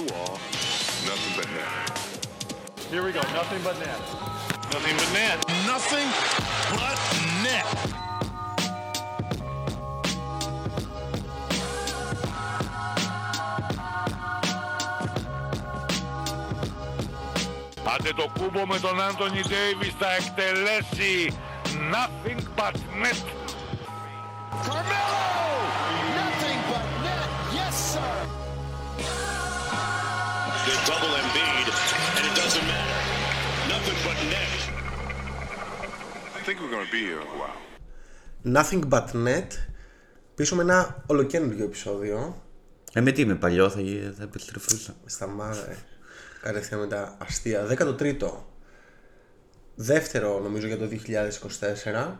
[0.12, 0.32] wall,
[1.04, 1.98] nothing but net.
[2.90, 3.20] Here we go.
[3.20, 4.00] Nothing but net.
[4.72, 5.38] Nothing but net.
[5.66, 6.08] Nothing
[6.72, 6.98] but
[7.42, 7.96] net.
[17.94, 21.32] Άντε το κούμπο με τον Άντωνι Ντέιβις θα εκτελέσει
[21.92, 23.39] nothing but net.
[36.45, 37.59] think we're going to be here a while.
[38.43, 39.47] Nothing but net.
[40.35, 42.41] Πίσω με ένα ολοκένουργιο επεισόδιο.
[42.93, 44.95] Ε, με τι είμαι παλιό, θα, γι- θα επιστρεφούσα.
[45.05, 45.77] Στα μάδε.
[46.41, 47.67] Κατευθείαν με τα αστεία.
[47.69, 48.31] 13ο.
[49.75, 50.87] Δεύτερο νομίζω για το
[52.09, 52.17] 2024.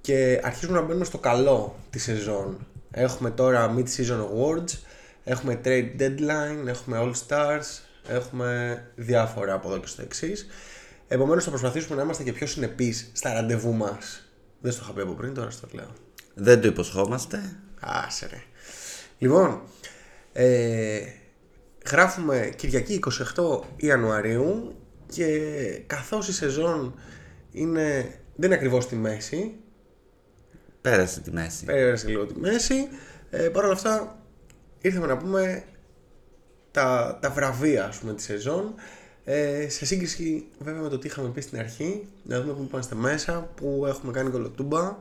[0.00, 2.66] Και αρχίζουμε να μπαίνουμε στο καλό τη σεζόν.
[2.90, 4.78] Έχουμε τώρα Mid-Season Awards.
[5.24, 6.66] Έχουμε Trade Deadline.
[6.66, 7.80] Έχουμε All Stars.
[8.08, 10.46] Έχουμε διάφορα από εδώ και στο εξής.
[11.08, 14.28] Επομένως θα προσπαθήσουμε να είμαστε και πιο συνεπείς στα ραντεβού μας.
[14.60, 15.92] Δεν στο είχα πει από πριν, τώρα στο λέω.
[16.34, 17.56] Δεν το υποσχόμαστε.
[17.80, 18.42] Άσε ρε.
[19.18, 19.60] Λοιπόν,
[20.32, 21.00] ε,
[21.90, 23.00] γράφουμε Κυριακή
[23.34, 25.38] 28 Ιανουαρίου και
[25.86, 26.94] καθώς η σεζόν
[27.52, 29.54] είναι, δεν είναι ακριβώς στη μέση,
[30.80, 31.64] Πέρασε τη μέση.
[31.64, 32.88] πέρασε λίγο τη μέση,
[33.30, 34.22] ε, παρ' όλα αυτά
[34.80, 35.64] ήρθαμε να πούμε
[36.70, 38.74] τα, τα βραβεία ας πούμε, της σεζόν
[39.24, 42.94] ε, σε σύγκριση βέβαια με το τι είχαμε πει στην αρχή να δούμε που είμαστε
[42.94, 44.96] μέσα, που έχουμε κάνει κολοτούμπα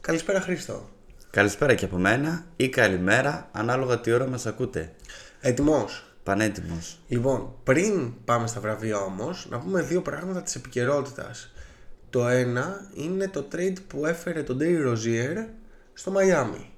[0.00, 0.88] Καλησπέρα Χρήστο
[1.30, 4.92] Καλησπέρα και από μένα ή καλημέρα, ανάλογα τι ώρα μας ακούτε.
[5.40, 6.98] Έτοιμος; Πανέτοιμος.
[7.08, 11.52] Λοιπόν, πριν πάμε στα βραβεία όμως, να πούμε δύο πράγματα της επικαιρότητας.
[12.10, 15.46] Το ένα είναι το trade που έφερε τον Terry Rozier
[15.92, 16.70] στο Μαϊάμι.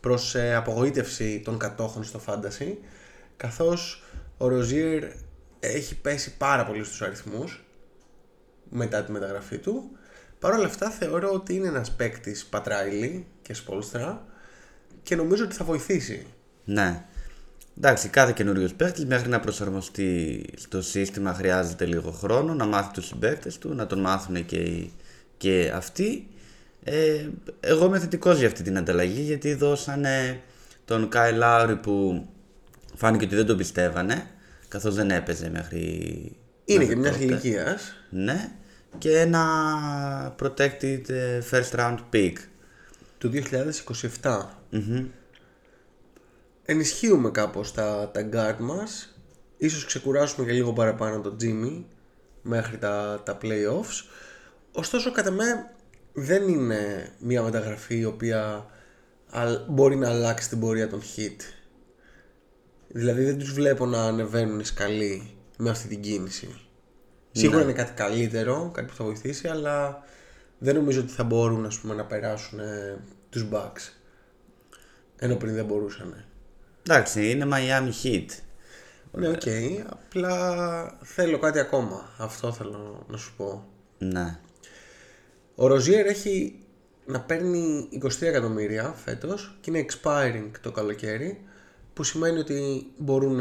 [0.00, 2.74] Προς ε, απογοήτευση των κατόχων στο Fantasy,
[3.36, 4.03] καθώς
[4.38, 5.02] ο Rozier
[5.60, 7.64] έχει πέσει πάρα πολύ στους αριθμούς
[8.70, 9.90] μετά τη μεταγραφή του.
[10.38, 14.26] Παρ' όλα αυτά θεωρώ ότι είναι ένας παίκτης πατράιλι και σπόλστρα
[15.02, 16.26] και νομίζω ότι θα βοηθήσει.
[16.64, 17.04] Ναι.
[17.78, 23.06] Εντάξει, κάθε καινούριο παίχτη μέχρι να προσαρμοστεί στο σύστημα χρειάζεται λίγο χρόνο να μάθει τους
[23.06, 24.92] συμπαίκτες του, να τον μάθουν και, οι-
[25.36, 26.28] και αυτοί.
[26.84, 27.28] Ε,
[27.60, 30.40] εγώ είμαι θετικός για αυτή την ανταλλαγή γιατί δώσανε
[30.84, 32.26] τον Κάι Λάουρι που
[32.94, 34.26] φάνηκε ότι δεν τον πιστεύανε
[34.68, 35.80] καθώς δεν έπαιζε μέχρι.
[36.64, 37.24] Είναι μέχρι και μιας τότε.
[37.24, 37.92] ηλικίας.
[38.10, 38.52] Ναι,
[38.98, 42.32] και ένα protected ε, first round pick.
[43.18, 43.30] του
[44.22, 44.46] 2027.
[46.64, 49.18] Ενισχύουμε κάπως τα, τα guard μας.
[49.56, 51.82] Ίσως ξεκουράσουμε και λίγο παραπάνω το Jimmy
[52.42, 54.04] μέχρι τα, τα playoffs.
[54.72, 55.44] Ωστόσο κατά με
[56.12, 58.66] δεν είναι μια μεταγραφή η οποία
[59.30, 61.36] αλ- μπορεί να αλλάξει την πορεία των hit.
[62.96, 66.60] Δηλαδή δεν τους βλέπω να ανεβαίνουν σκαλί με αυτή την κίνηση.
[67.32, 70.02] Σίγουρα είναι κάτι καλύτερο, κάτι που θα βοηθήσει, αλλά
[70.58, 72.98] δεν νομίζω ότι θα μπορούν ας πούμε, να περάσουν ε,
[73.30, 73.92] τους Bucks.
[75.16, 76.24] Ενώ πριν δεν μπορούσαν.
[76.88, 78.26] Εντάξει, είναι Miami Heat.
[79.12, 79.42] Ναι, οκ.
[79.88, 82.14] Απλά θέλω κάτι ακόμα.
[82.18, 83.66] Αυτό θέλω να σου πω.
[83.98, 84.38] Ναι.
[85.54, 86.58] Ο Ροζίερ έχει
[87.06, 91.44] να παίρνει 23 εκατομμύρια φέτος και είναι expiring το καλοκαίρι
[91.94, 93.40] που σημαίνει ότι μπορούν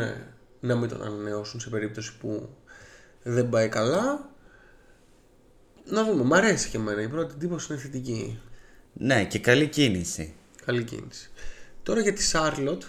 [0.60, 2.50] να μην τον ανανεώσουν σε περίπτωση που
[3.24, 4.32] δεν πάει καλά.
[5.86, 7.02] Να δούμε, μ' αρέσει και εμένα.
[7.02, 8.40] Η πρώτη εντύπωση είναι θετική.
[8.94, 10.34] Ναι, και καλή κίνηση.
[10.66, 11.32] Καλή κίνηση.
[11.84, 12.84] Τώρα για τη Σάρλοτ,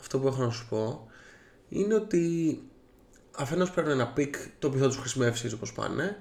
[0.00, 1.06] αυτό που έχω να σου πω,
[1.68, 2.62] είναι ότι
[3.36, 6.16] αφενός παίρνουν ένα pick το οποίο θα τους χρησιμεύσει όπως πάνε.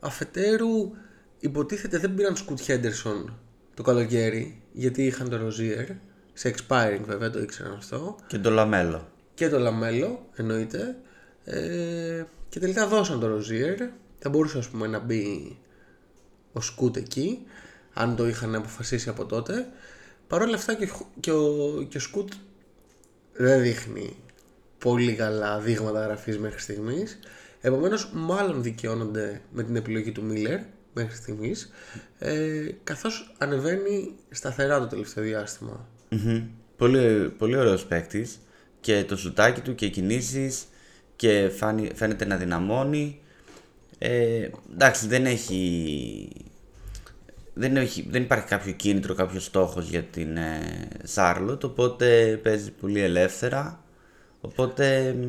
[0.00, 0.90] Αφετέρου
[1.38, 3.38] υποτίθεται δεν πήραν Σκουτ Χέντερσον
[3.74, 5.88] το καλοκαίρι γιατί είχαν το Ροζίερ
[6.38, 8.16] σε expiring βέβαια το ήξεραν αυτό.
[8.26, 9.08] Και το Λαμέλο.
[9.34, 10.96] και το Λαμέλο εννοείται.
[11.44, 13.76] Ε, και τελικά δώσαν το Ροζίερ
[14.18, 15.58] θα μπορούσε ας πούμε να μπει
[16.52, 17.42] ο Σκούτ εκεί
[17.94, 19.68] αν το είχαν αποφασίσει από τότε.
[20.26, 22.32] Παρ' όλα αυτά και, ο- και, ο, και ο Σκούτ
[23.32, 24.16] δεν δείχνει
[24.78, 27.18] πολύ καλά δείγματα γραφής μέχρι στιγμής.
[27.60, 30.60] Επομένως μάλλον δικαιώνονται με την επιλογή του Μίλλερ
[30.94, 31.70] μέχρι στιγμής.
[32.18, 35.88] Ε, καθώς ανεβαίνει σταθερά το τελευταίο διάστημα
[36.24, 36.42] Μμμ.
[36.76, 38.38] Πολύ, πολύ ωραίος παίκτης.
[38.80, 40.64] Και το σουτάκι του και οι κινήσεις
[41.16, 43.20] και φάνη- φαίνεται να δυναμώνει.
[43.98, 46.30] Ε, εντάξει, δεν έχει,
[47.54, 53.00] δεν, έχει, δεν υπάρχει κάποιο κίνητρο, κάποιος στόχος για την ε, Σάρλοτ, οπότε παίζει πολύ
[53.00, 53.84] ελεύθερα.
[54.40, 55.22] Οπότε μ,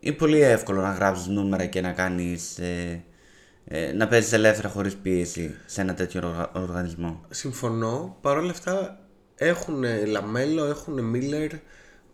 [0.00, 3.04] είναι πολύ εύκολο να γράψεις νούμερα και να κάνεις, ε,
[3.64, 7.20] ε, να παίζεις ελεύθερα χωρίς πίεση σε ένα τέτοιο οργα- οργανισμό.
[7.30, 8.16] Συμφωνώ.
[8.20, 8.98] Παρ' όλα αυτά
[9.42, 11.50] έχουν Λαμέλο, έχουν Μίλλερ.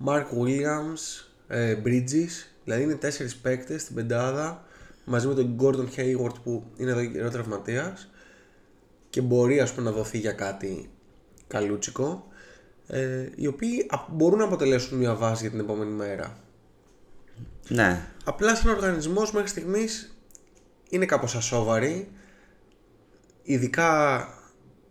[0.05, 2.31] Mark Williams, ε, Bridges,
[2.65, 4.65] δηλαδή είναι τέσσερις παίκτες στην πεντάδα
[5.05, 8.11] μαζί με τον Gordon Hayward που είναι εδώ και καιρό τραυματίας
[9.11, 10.91] και μπορεί ας πούμε να δοθεί για κάτι
[11.47, 12.29] καλούτσικο
[12.87, 16.39] ε, οι οποίοι α- μπορούν να αποτελέσουν μια βάση για την επόμενη μέρα.
[17.69, 18.07] Ναι.
[18.25, 20.17] Απλά σαν οργανισμός μέχρι στιγμής
[20.89, 22.11] είναι κάπως ασόβαροι
[23.43, 24.29] ειδικά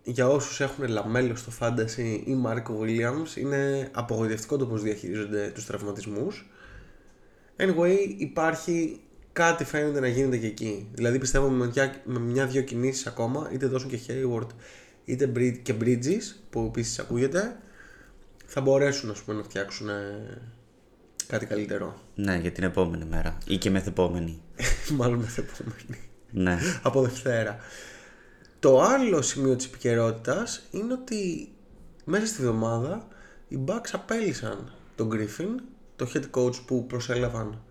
[0.08, 5.66] για όσους έχουν λαμέλο στο fantasy ή Marco Williams είναι απογοητευτικό το πως διαχειρίζονται τους
[5.66, 6.50] τραυματισμούς
[7.58, 9.00] Anyway υπάρχει
[9.34, 13.66] κάτι φαίνεται να γίνεται και εκεί δηλαδή πιστεύω με μια- με μια-δυο κινήσεις ακόμα είτε
[13.66, 14.48] δώσουν και Hayward
[15.06, 17.58] είτε Brid- και Bridges που επίσης ακούγεται
[18.46, 20.38] θα μπορέσουν ας πούμε, να φτιάξουν ε,
[21.28, 23.38] κάτι καλύτερο Ναι, για την επόμενη μέρα.
[23.48, 24.42] Ή και μεθεπόμενη.
[24.98, 26.00] μάλλον μεθεπόμενη
[26.32, 26.58] Ναι.
[26.84, 27.58] από Δευτέρα.
[28.66, 31.54] Το άλλο σημείο της επικαιρότητας είναι ότι
[32.06, 33.08] μέσα στη βδομάδα
[33.48, 35.62] οι Bucks απέλυσαν τον Griffin,
[35.96, 37.62] το head coach που προσέλαβαν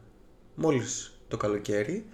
[0.55, 2.07] μόλις το καλοκαίρι,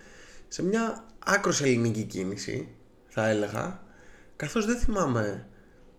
[0.48, 2.68] σε μια άκρως ελληνική κίνηση,
[3.08, 3.82] θα έλεγα,
[4.36, 5.46] καθώς δεν θυμάμαι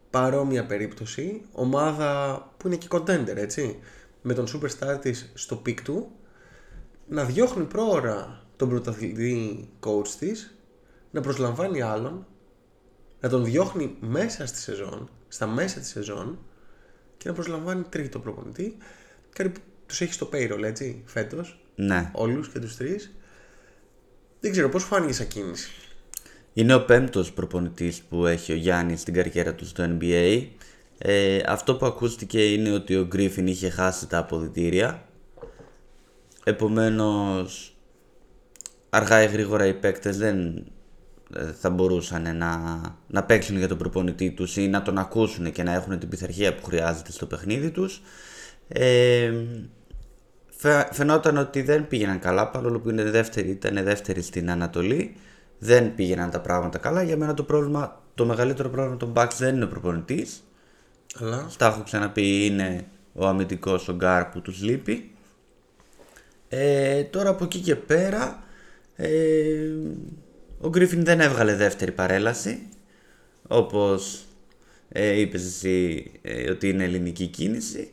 [0.10, 3.80] παρόμοια περίπτωση, ομάδα που είναι και contender, έτσι,
[4.22, 6.12] με τον superstar της στο peak του,
[7.08, 10.56] να διώχνει πρόωρα τον πρωταθλητή coach της,
[11.12, 12.26] να προσλαμβάνει άλλον,
[13.22, 16.40] να τον διώχνει μέσα στη σεζόν, στα μέσα της σεζόν
[17.18, 18.78] και να προσλαμβάνει τρίτο προπονητή.
[19.36, 22.10] Κάτι που τους έχει στο payroll, έτσι, φέτος, ναι.
[22.14, 23.16] όλους και τους τρεις.
[24.40, 25.72] Δεν ξέρω πώς φάνηκε σαν κίνηση;
[26.54, 30.48] Είναι ο πέμπτος προπονητής που έχει ο Γιάννης στην καριέρα του στο NBA.
[30.98, 35.06] Ε, αυτό που ακούστηκε είναι ότι ο Γκρίφιν είχε χάσει τα αποδητήρια.
[36.44, 37.76] Επομένως,
[38.90, 40.64] αργά ή γρήγορα οι παίκτες δεν ε,
[41.60, 45.74] θα μπορούσαν να, να παίξουν για τον προπονητή τους ή να τον ακούσουν και να
[45.74, 48.02] έχουν την πειθαρχία που χρειάζεται στο παιχνίδι τους.
[48.68, 49.34] Ε,
[50.62, 55.16] Φε- φαινόταν ότι δεν πήγαιναν καλά παρόλο που είναι δεύτερη, ήταν δεύτερη στην Ανατολή.
[55.60, 57.04] Δεν πήγαιναν τα πράγματα καλά.
[57.04, 60.44] Για μένα το πρόβλημα, το μεγαλύτερο πρόβλημα των Bucks δεν είναι ο προπονητής.
[61.20, 65.12] Αλλά Τα έχω ξαναπεί είναι ο αμυντικός ο Γκάρ που τους λείπει.
[66.50, 68.44] Ε, τώρα από εκεί και πέρα
[68.96, 69.10] ε,
[70.62, 72.68] ο Γκρίφιν δεν έβγαλε δεύτερη παρέλαση
[73.48, 74.26] όπως
[74.90, 77.92] ε, είπες εσύ ε, ότι είναι ελληνική κίνηση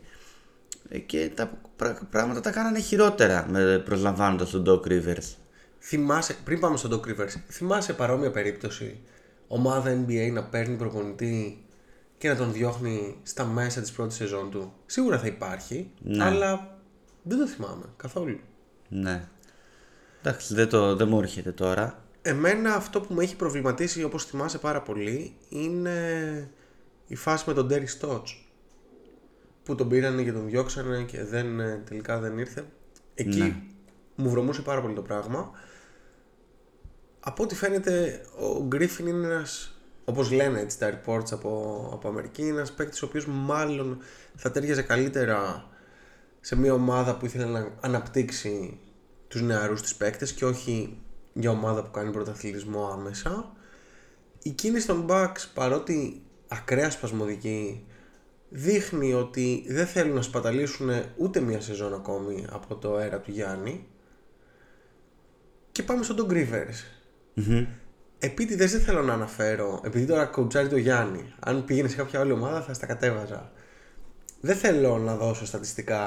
[0.89, 5.35] ε, και τα πρά- πράγματα τα κάνανε χειρότερα με προσλαμβάνοντας τον Doc Rivers.
[5.79, 9.01] θυμάσαι, πριν πάμε στον Doc Rivers, θυμάσαι παρόμοια περίπτωση
[9.49, 11.65] ομάδα NBA να παίρνει προπονητή
[12.19, 16.79] και να τον διώχνει στα μέσα της πρώτης σεζόν του; Σίγουρα θα υπάρχει, αλλά
[17.23, 18.41] δεν το θυμάμαι καθόλου.
[18.89, 19.29] Ναι.
[20.21, 22.03] Εντάξει, δεν, το, δεν μου έρχεται τώρα.
[22.29, 26.51] Εμένα αυτό που με έχει προβληματίσει όπως θυμάσαι πάρα πολύ είναι
[27.07, 28.37] η φάση με τον Terry Stotts
[29.65, 32.65] που τον πήρανε και τον διώξανε και δεν, ε, τελικά δεν ήρθε.
[33.15, 33.57] Εκεί Ναι.
[34.15, 35.51] μου βρωμούσε πάρα πολύ το πράγμα.
[37.21, 42.43] Από ό,τι φαίνεται ο Griffin είναι ένας, όπως λένε έτσι τα reports από, από Αμερική,
[42.43, 43.99] είναι ένας παίκτης ο οποίος μάλλον
[44.35, 45.69] θα τέριαζε καλύτερα
[46.41, 48.79] σε μια ομάδα που ήθελε να αναπτύξει
[49.29, 51.03] τους νεαρούς της παίκτες και όχι
[51.39, 53.53] για ομάδα που κάνει πρωταθλητισμό άμεσα.
[54.43, 57.87] Η κίνηση των Bucks παρότι ακραία σπασμωδική
[58.49, 63.87] δείχνει ότι δεν θέλουν να σπαταλήσουν ούτε μια σεζόν ακόμη από το αέρα του Γιάννη
[65.73, 66.85] και πάμε στον Don Rivers.
[68.19, 71.35] Επίτηδε δεν θέλω να αναφέρω, επειδή τώρα κοουτσάρει το Γιάννη.
[71.41, 73.53] Αν πήγαινε σε κάποια άλλη ομάδα θα στα κατέβαζα.
[74.41, 76.03] Δεν θέλω να δώσω στατιστικά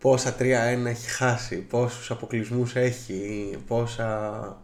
[0.00, 0.42] πόσα 3-1
[0.86, 4.62] έχει χάσει, πόσους αποκλεισμούς έχει, πόσα...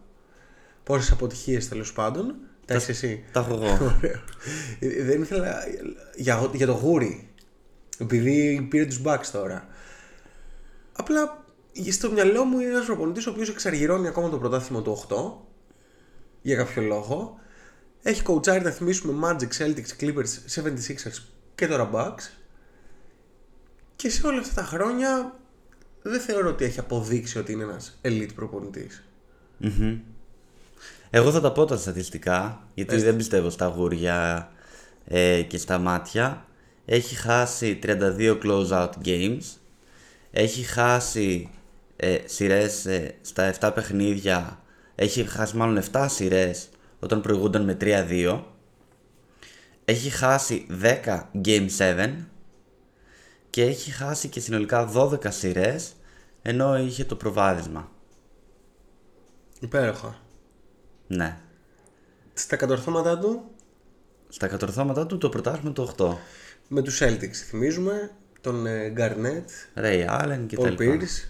[0.82, 2.34] πόσες αποτυχίες τέλος πάντων.
[2.64, 3.24] Τα έχεις εσύ.
[3.32, 3.72] Τα έχω εγώ.
[3.96, 4.20] Ωραίο.
[4.78, 5.64] Ε, Δεν ήθελα
[6.16, 7.28] για, για το γούρι.
[7.98, 9.68] Επειδή πήρε τους Bucks τώρα.
[10.92, 11.44] Απλά
[11.90, 15.16] στο μυαλό μου είναι ένας προπονητής ο οποίος εξαργυρώνει ακόμα το πρωτάθλημα του 8
[16.42, 17.38] για κάποιο λόγο.
[18.02, 21.22] Έχει κοουτσάρει να θυμίσουμε Magic, Celtics, Clippers, 76ers
[21.54, 22.22] και τώρα Bucks.
[23.96, 25.34] Και σε όλα αυτά τα χρόνια
[26.02, 29.04] δεν θεωρώ ότι έχει αποδείξει ότι είναι ένας elite προπονητής.
[31.10, 34.50] Εγώ θα τα πω τα στατιστικά, γιατί δεν πιστεύω στα γούρια
[35.04, 36.46] ε, και στα μάτια.
[36.84, 39.42] Έχει χάσει 32 close-out games.
[40.30, 41.50] Έχει χάσει
[41.96, 44.60] ε, σειρές ε, στα 7 παιχνίδια.
[44.94, 46.68] Έχει χάσει μάλλον 7 σειρές
[47.00, 48.40] όταν προηγούνταν με 3-2.
[49.84, 52.08] Έχει χάσει 10 Game 7
[53.56, 55.96] και έχει χάσει και συνολικά 12 σειρές
[56.42, 57.90] ενώ είχε το προβάδισμα.
[59.60, 60.20] Υπέροχα.
[61.06, 61.38] Ναι.
[62.34, 63.50] Στα κατορθώματά του;
[64.28, 66.16] Στα κατορθώματά του το πρωτάθλημα το 8.
[66.68, 68.10] με τους Celtics θυμίζουμε
[68.40, 70.84] τον ε, Γκαρνέτ, Ray Allen και τα Πολ λοιπά.
[70.84, 71.28] Πίρς,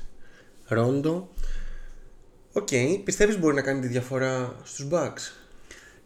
[0.66, 1.28] Ρόντο.
[2.52, 2.68] Οκ,
[3.04, 5.32] πιστεύεις μπορεί να κάνει τη διαφορά στους Bucks;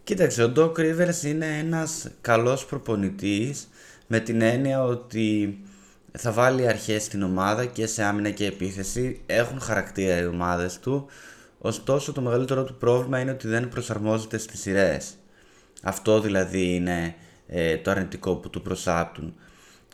[0.05, 3.69] Κοίταξε, ο Doc Rivers είναι ένας καλός προπονητής
[4.07, 5.59] με την έννοια ότι
[6.19, 9.21] θα βάλει αρχές στην ομάδα και σε άμυνα και επίθεση.
[9.26, 11.07] Έχουν χαρακτήρα οι ομάδες του.
[11.59, 15.14] Ωστόσο το μεγαλύτερο του πρόβλημα είναι ότι δεν προσαρμόζεται στις σειρές.
[15.83, 17.14] Αυτό δηλαδή είναι
[17.47, 19.35] ε, το αρνητικό που του προσάπτουν.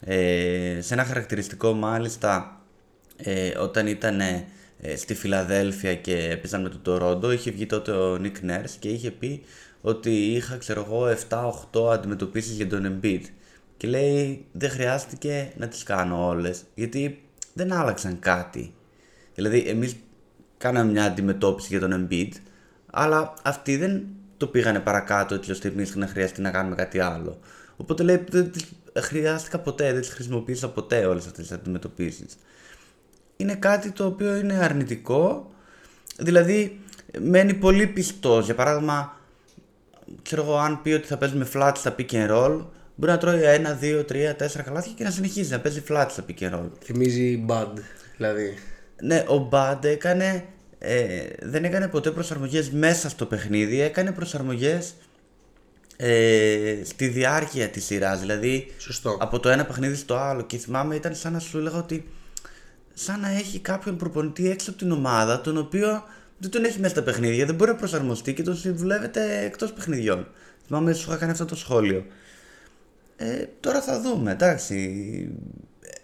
[0.01, 2.61] Ε, σε ένα χαρακτηριστικό μάλιστα
[3.17, 8.17] ε, όταν ήταν ε, στη Φιλαδέλφια και έπαιζαν με το Τορόντο είχε βγει τότε ο
[8.17, 9.43] Νίκ Nurse και είχε πει
[9.81, 11.17] ότι είχα ξέρω εγώ
[11.83, 13.23] 7-8 αντιμετωπίσεις για τον Embiid
[13.77, 18.75] και λέει δεν χρειάστηκε να τις κάνω όλες γιατί δεν άλλαξαν κάτι
[19.35, 19.97] δηλαδή εμείς
[20.59, 22.31] κάναμε μια αντιμετώπιση για τον Embiid
[22.91, 24.03] αλλά αυτοί δεν
[24.37, 27.39] το πήγανε παρακάτω έτσι ώστε εμείς να χρειαστεί να κάνουμε κάτι άλλο
[27.77, 28.65] οπότε λέει δεν τις
[28.99, 32.37] χρειάστηκα ποτέ, δεν τις χρησιμοποίησα ποτέ όλες αυτές τις αντιμετωπίσεις
[33.37, 35.51] είναι κάτι το οποίο είναι αρνητικό.
[36.19, 36.81] Δηλαδή,
[37.21, 38.45] μένει πολύ πιστός.
[38.45, 39.21] Για παράδειγμα,
[40.23, 42.65] ξέρω εγώ, αν πει ότι θα παίζουμε flat στα pick and roll,
[42.97, 46.25] μπορεί να τρώει ένα, δύο, τρία, τέσσερα καλάθια και να συνεχίζει να παίζει flat στα
[46.29, 46.71] pick and roll.
[46.85, 47.73] Θυμίζει Bud,
[48.17, 48.55] δηλαδή.
[49.03, 50.45] Ναι, ο Bad έκανε,
[50.79, 54.95] ε, δεν έκανε ποτέ προσαρμογές μέσα στο παιχνίδι, έκανε προσαρμογές
[55.97, 58.21] ε, στη διάρκεια της σειράς.
[58.21, 59.17] Δηλαδή, Σωστό.
[59.21, 60.43] από το ένα παιχνίδι στο άλλο.
[60.43, 62.09] Και θυμάμαι ήταν σαν να σου έλεγα ότι
[62.95, 66.03] σαν να έχει κάποιον προπονητή έξω από την ομάδα, τον οποίο
[66.39, 70.29] δεν τον έχει μέσα στα παιχνίδια, δεν μπορεί να προσαρμοστεί και τον συμβουλεύεται εκτός παιχνιδιών.
[70.67, 72.07] Θυμάμαι σου είχα κάνει αυτό το σχόλιο.
[73.17, 75.35] Ε, τώρα θα δούμε, εντάξει.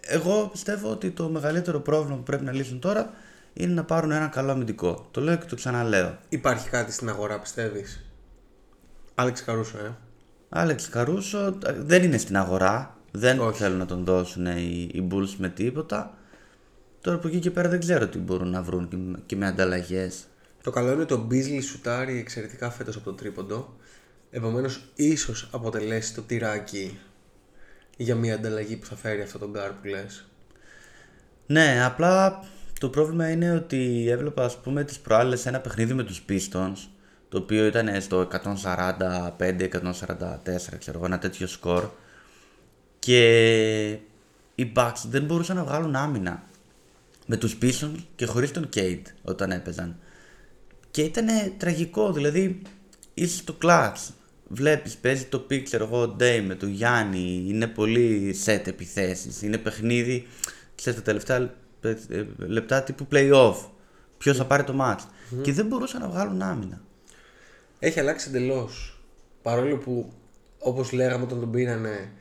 [0.01, 3.13] Εγώ πιστεύω ότι το μεγαλύτερο πρόβλημα που πρέπει να λύσουν τώρα
[3.53, 5.07] είναι να πάρουν ένα καλό αμυντικό.
[5.11, 6.17] Το λέω και το ξαναλέω.
[6.29, 8.05] Υπάρχει κάτι στην αγορά, πιστεύεις;
[9.15, 9.95] Άλεξ Καρούσο, ε.
[10.49, 12.97] Άλεξ Καρούσο ε, δεν είναι στην αγορά.
[13.11, 13.57] Δεν Όχι.
[13.61, 16.17] θέλουν να τον δώσουν οι, οι Bulls με τίποτα.
[17.01, 19.47] Τώρα από εκεί και πέρα δεν ξέρω τι μπορούν να βρουν και, με- και με
[19.47, 20.27] ανταλλαγές.
[20.63, 23.75] Το καλό είναι ότι ο Beasley σουτάρει εξαιρετικά φέτος από το τρίποντο.
[24.35, 26.99] Επομένως, ίσως αποτελέσει το τυράκι
[27.97, 30.25] για μια ανταλλαγή που θα φέρει αυτό το γκάρ που λες.
[31.45, 32.43] Ναι, απλά
[32.79, 36.87] το πρόβλημα είναι ότι έβλεπα ας πούμε τις προάλλες ένα παιχνίδι με τους Pistons
[37.29, 38.37] το οποίο ήταν στο 145-144
[40.79, 41.89] ξέρω εγώ ένα τέτοιο σκορ.
[42.99, 43.89] Και
[44.55, 46.43] οι Bucks δεν μπορούσαν να βγάλουν άμυνα
[47.25, 49.95] με τους Pistons και χωρίς τον Kate όταν έπαιζαν.
[50.91, 52.61] Και ήταν τραγικό δηλαδή
[53.13, 53.95] είσαι στο clutch
[54.53, 59.41] βλέπεις παίζει το pick ξέρω εγώ ο Day με τον Γιάννη είναι πολύ set επιθέσεις
[59.41, 60.27] είναι παιχνίδι
[60.75, 63.55] ξέρεις τα τελευταία ε, ε, λεπτά τύπου play-off
[64.17, 65.03] ποιος θα πάρει το match
[65.41, 66.81] και δεν μπορούσαν να βγάλουν άμυνα
[67.79, 69.01] Έχει αλλάξει εντελώς.
[69.41, 70.13] Παρόλο που,
[70.59, 72.11] όπως λέγαμε όταν τον πήρανε,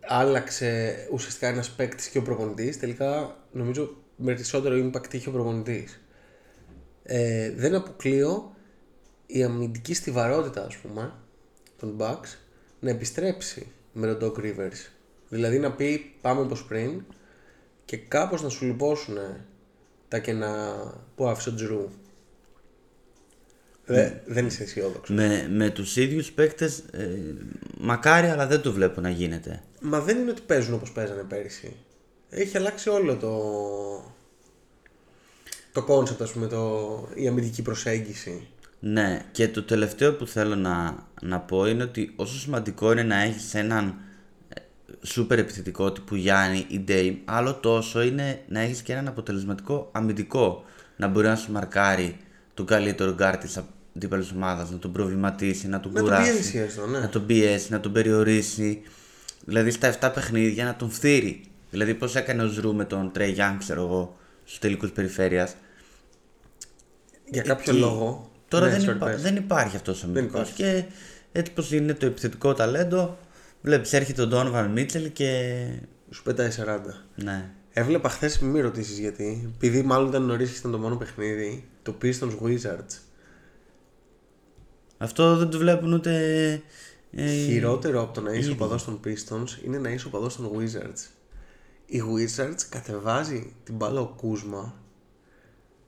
[0.00, 2.78] άλλαξε ουσιαστικά ένας παίκτης και ο προπονητής.
[2.78, 6.00] Τελικά νομίζω περισσότερο impact είχε ο προπονητής.
[7.02, 8.56] Ε, δεν αποκλείω
[9.32, 11.12] η αμυντική στιβαρότητα, ας πούμε,
[11.78, 12.36] των Bucks
[12.80, 14.90] να επιστρέψει με τον Doc Rivers.
[15.28, 17.02] Δηλαδή να πει πάμε όπως πριν
[17.84, 19.16] και κάπως να συμπληρώσουν
[20.08, 20.74] τα κενά
[21.16, 21.88] που άφησε ο Τζρου.
[23.84, 25.16] Δε- δεν είσαι αισιόδοξος.
[25.16, 27.34] με, με τους ίδιους παίκτες ε,
[27.78, 31.76] μακάρι αλλά δεν το βλέπω να γίνεται Μα δεν είναι ότι παίζουν όπως παίζανε πέρυσι.
[32.30, 33.32] Έχει αλλάξει όλο το.
[35.72, 37.08] το concept, ας πούμε, το...
[37.14, 38.46] η αμυντική προσέγγιση.
[38.84, 43.22] Ναι, και το τελευταίο που θέλω να, να πω είναι ότι όσο σημαντικό είναι να
[43.22, 43.94] έχεις έναν
[44.48, 44.60] ε,
[45.02, 50.64] σούπερ επιθετικό τύπου Γιάννη ή Ντέιμ, άλλο τόσο είναι να έχεις και έναν αποτελεσματικό αμυντικό.
[50.96, 52.16] Να μπορεί να σου μαρκάρει
[52.54, 53.62] τον καλύτερο γκάρ της
[53.94, 56.30] αντίπαλης ομάδας, να τον προβληματίσει, να τον Να τον κουράσει.
[56.32, 56.98] πιέσει έστω, ναι.
[56.98, 58.82] Να τον πιέσει, να τον περιορίσει.
[59.44, 61.44] Δηλαδή στα 7 παιχνίδια να τον φθείρει.
[61.70, 65.54] Δηλαδή πώς έκανε ο Τζρου με τον Τρέι Γιάνγκ, ξέρω εγώ, στους τελικούς περιφέρειας.
[67.30, 67.80] Για κάποιο Εκεί.
[67.80, 68.30] λόγο.
[68.52, 69.22] Τώρα Ναι, δεν, sorry, υπά- πες.
[69.22, 70.54] δεν υπάρχει αυτός ο αμυντικός υπάρχει.
[70.62, 70.84] και
[71.32, 73.18] έτσι πως είναι το επιθετικό ταλέντο
[73.62, 75.64] βλέπεις έρχεται ο Donovan Μίτσελ και
[76.10, 76.80] Σου πετάει 40.
[77.14, 79.50] ναι Έβλεπα χθες, μην με ρωτήσεις γιατί.
[79.54, 81.68] Επειδή μάλλον ήταν νωρίς και ήταν το μόνο παιχνίδι.
[81.82, 82.98] Το Pistons Wizards.
[84.98, 86.12] αυτό δεν το βλέπουν ούτε
[87.12, 88.52] ε, Χειρότερο από το να είσαι ίδιοι.
[88.52, 91.08] οπαδό των Pistons είναι να είσαι οπαδό των Wizards.
[91.86, 94.74] Οι Wizards κατεβάζει την μπάλα ο Κούσμα,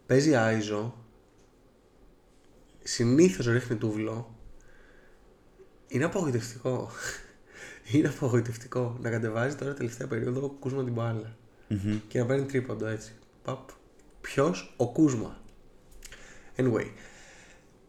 [0.07, 0.95] παίζει iso,
[2.85, 4.35] συνήθως ρίχνει τούβλο.
[5.89, 6.91] Είναι απογοητευτικό.
[7.93, 11.37] είναι απογοητευτικό να κατεβάζει τώρα τελευταία περίοδο ο Κούσμα την μπάλα.
[12.09, 13.13] Και να παίρνει τρίποντο έτσι.
[13.43, 13.69] Παπ.
[14.21, 15.39] Ποιος, ο Κούσμα.
[16.57, 16.87] Anyway,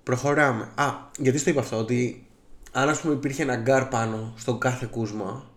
[0.04, 0.72] προχωράμε.
[0.76, 2.28] Α, γιατί στο είπα αυτό, ότι
[2.72, 5.56] αν ας πούμε υπήρχε ένα γκάρ πάνω στον κάθε κούσμα,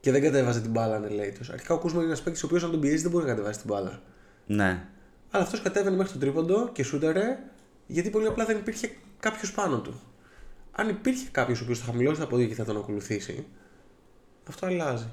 [0.00, 1.40] και δεν κατέβαζε την μπάλα ανελαίτω.
[1.52, 3.58] Αρχικά ο Κούσμα είναι ένας παίκτης ο οποίος αν τον πιέζει δεν μπορεί να κατεβάσει
[3.58, 4.02] την μπάλα.
[4.46, 4.86] Ναι.
[5.30, 7.38] Αλλά αυτός κατέβαινε μέχρι τον τρίποντο και σούταρε
[7.90, 10.00] γιατί πολύ απλά δεν υπήρχε κάποιος πάνω του.
[10.72, 13.46] Αν υπήρχε κάποιος ο οποίος θα χαμηλώσει τα πόδια και θα τον ακολουθήσει,
[14.48, 15.06] αυτό αλλάζει.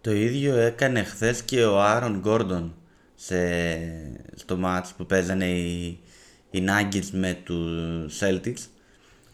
[0.00, 2.74] Το ίδιο έκανε χθες και ο Άρον Γκόρντον
[3.14, 3.36] σε,
[4.34, 6.00] στο μάτς που παίζανε οι,
[6.50, 8.66] οι Nuggets με τους Celtics.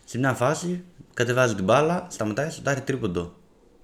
[0.05, 0.85] Σε μια φάση
[1.15, 3.35] κατεβάζει την μπάλα, σταματάει, σουτάρει τρίποντο.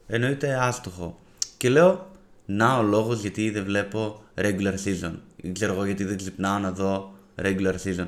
[0.06, 1.18] Εννοείται άστοχο.
[1.56, 2.10] Και λέω,
[2.46, 5.12] να ο λόγος γιατί δεν βλέπω regular season.
[5.36, 8.06] Ή ξέρω εγώ γιατί δεν ξυπνάω να δω regular season.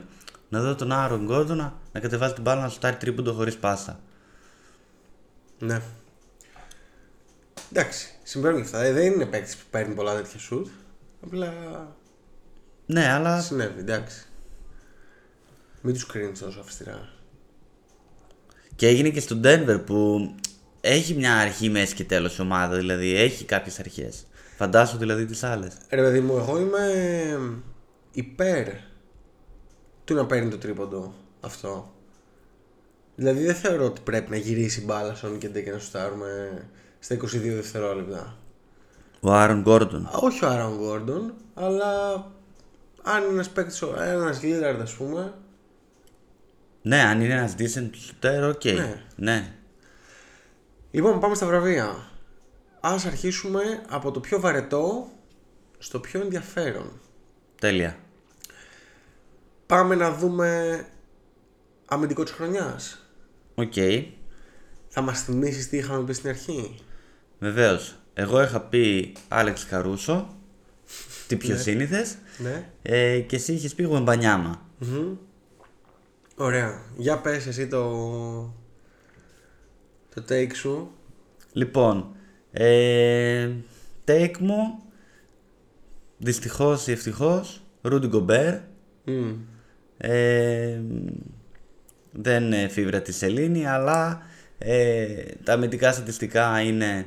[0.49, 4.00] Να δω τον Άρον Γκόρντον να, να κατεβάζει την μπάλα να σουτάρει τρίποντο χωρίς πάσα.
[5.59, 5.81] Ναι.
[7.73, 8.83] Εντάξει, συμβαίνουν αυτά.
[8.83, 10.67] Ε, δεν είναι παίκτης που παίρνει πολλά τέτοια σουτ.
[11.21, 11.52] Απλά
[12.87, 14.26] Ναι, αλλά συνέβη, εντάξει.
[15.81, 17.09] Μην τους κρίνεις τόσο αυστηρά.
[18.76, 20.31] Και έγινε και στο Denver που
[20.81, 24.26] έχει μια αρχή, μέση και τέλος η ομάδα, δηλαδή έχει κάποιες αρχές.
[24.57, 25.73] Φαντάσου δηλαδή τις άλλες.
[25.90, 27.38] Ρε παιδί μου, εγώ είμαι
[28.12, 28.69] υπέρ
[30.08, 31.92] του να παίρνει το τρίποντο αυτό.
[33.14, 36.62] Δηλαδή δεν θεωρώ ότι πρέπει να γυρίσει μπάλα στον και και να σουτάρουμε
[36.98, 38.36] στα 22 δευτερόλεπτα.
[39.20, 40.06] Ο Άρον Γκόρντον.
[40.06, 42.12] Α, Όχι ο Άρον Γκόρντον, αλλά
[43.02, 45.34] αν είναι ένας παίκτης, ένας Λίλαρντ ας πούμε,
[46.82, 48.64] Ναι, αν είναι ένας decent shooter, OK.
[48.64, 49.02] Ναι.
[49.16, 49.52] Ναι.
[50.90, 52.10] Λοιπόν, πάμε στα βραβεία.
[52.80, 55.08] Ας αρχίσουμε από το πιο βαρετό
[55.78, 57.00] στο πιο ενδιαφέρον.
[57.60, 57.96] Τέλεια.
[59.68, 60.80] Πάμε να δούμε
[61.87, 63.06] αμυντικό της χρονιάς.
[63.54, 63.72] Οκ.
[64.88, 66.75] Θα μας θυμίσεις τι είχαμε πει στην αρχή;
[67.38, 67.96] Βεβαίως.
[68.14, 70.37] Εγώ είχα πει Άλεξ Καρούσο.
[71.28, 72.16] Τι πιο σύνηθες.
[72.38, 72.70] Ναι.
[72.82, 74.62] Ε, και εσύ είχες πει Γουεμπανιάμα.
[76.37, 76.82] Ωραία.
[76.96, 77.88] Για πες εσύ το...
[80.14, 80.90] Το take σου.
[81.52, 82.16] Λοιπόν,
[82.50, 83.50] ε,
[84.04, 84.82] take μου,
[86.18, 88.54] δυστυχώς ή ευτυχώς, Ρούντι Γκομπέρ.
[89.04, 89.34] Μμ.
[89.99, 90.80] Ε,
[92.13, 94.23] δεν ε, φίβρα τη σελήνη, αλλά
[94.58, 95.06] ε,
[95.45, 97.06] τα αμυντικά στατιστικά είναι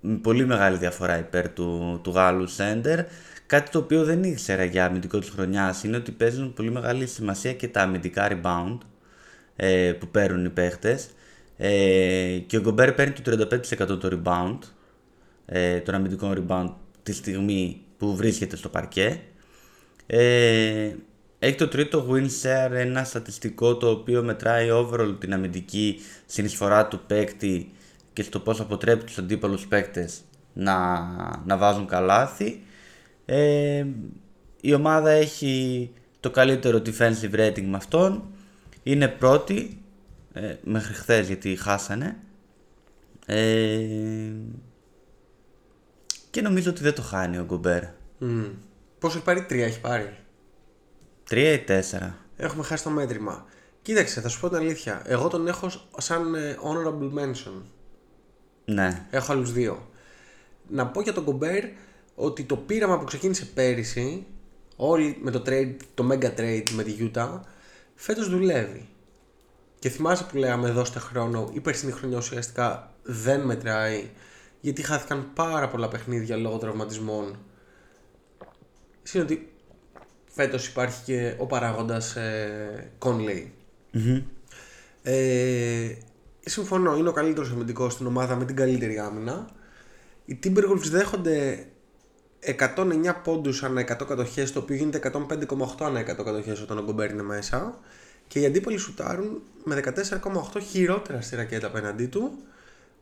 [0.00, 3.04] με πολύ μεγάλη διαφορά υπέρ του, του Γάλλου Σέντερ.
[3.46, 7.52] Κάτι το οποίο δεν ήξερα για αμυντικό της χρονιάς είναι ότι παίζουν πολύ μεγάλη σημασία
[7.52, 8.78] και τα αμυντικά rebound
[9.56, 11.08] ε, που παίρνουν οι παίχτες.
[11.56, 13.48] Ε, και ο Γκομπέρ παίρνει το
[13.84, 14.58] 35% το rebound,
[15.46, 19.20] ε, τον αμυντικό rebound τη στιγμή που βρίσκεται στο παρκέ.
[20.06, 20.94] Ε,
[21.38, 27.00] έχει το τρίτο win share, ένα στατιστικό το οποίο μετράει overall την αμυντική συνεισφορά του
[27.06, 27.72] παίκτη
[28.12, 30.20] και στο πώς αποτρέπει τους αντίπαλους παίκτες
[30.52, 30.98] να,
[31.44, 32.62] να βάζουν καλάθι.
[33.24, 33.86] Ε,
[34.60, 38.24] η ομάδα έχει το καλύτερο defensive rating με αυτόν.
[38.82, 39.82] Είναι πρώτη
[40.32, 42.16] ε, μέχρι χθες γιατί χάσανε.
[43.26, 43.78] Ε,
[46.30, 47.82] και νομίζω ότι δεν το χάνει ο Γκομπέρ.
[48.18, 48.44] Μμ.
[48.98, 50.16] Πόσος έχει πάρει, τρία έχει πάρει.
[51.28, 52.16] Τρία ή τέσσερα.
[52.36, 53.46] Έχουμε χάσει το μέτρημα.
[53.82, 55.02] Κοίταξε, θα σου πω την αλήθεια.
[55.04, 57.62] Εγώ τον έχω σαν ε, honorable mention.
[58.64, 59.06] Ναι.
[59.10, 59.88] Έχω άλλους δύο.
[60.68, 61.64] Να πω για τον Κομπέρ
[62.14, 64.26] ότι το πείραμα που ξεκίνησε πέρυσι,
[64.76, 67.40] όλοι με το trade, το mega trade με τη Utah,
[67.94, 68.88] φέτος δουλεύει.
[69.78, 74.10] Και θυμάσαι που λέγαμε δώστε χρόνο, η περσινή χρονιά ουσιαστικά δεν μετράει,
[74.60, 77.38] γιατί χάθηκαν πάρα πολλά παιχνίδια λόγω τραυματισμών.
[79.12, 79.55] Είναι ότι
[80.36, 83.44] φέτος υπάρχει και ο παράγοντας ε, Conley.
[85.02, 85.94] Ε,
[86.40, 89.48] συμφωνώ, είναι ο καλύτερος αμυντικός στην ομάδα με την καλύτερη άμυνα.
[90.24, 91.66] Οι Timberwolves δέχονται
[92.76, 97.10] 109 πόντους ανά 100 κατοχές, το οποίο γίνεται 105,8 ανά 100 κατοχές όταν ο Γκομπέρ
[97.10, 97.78] είναι μέσα.
[98.26, 102.38] Και οι αντίπαλοι σουτάρουν με 14,8 χειρότερα στη ρακέτα απέναντί του,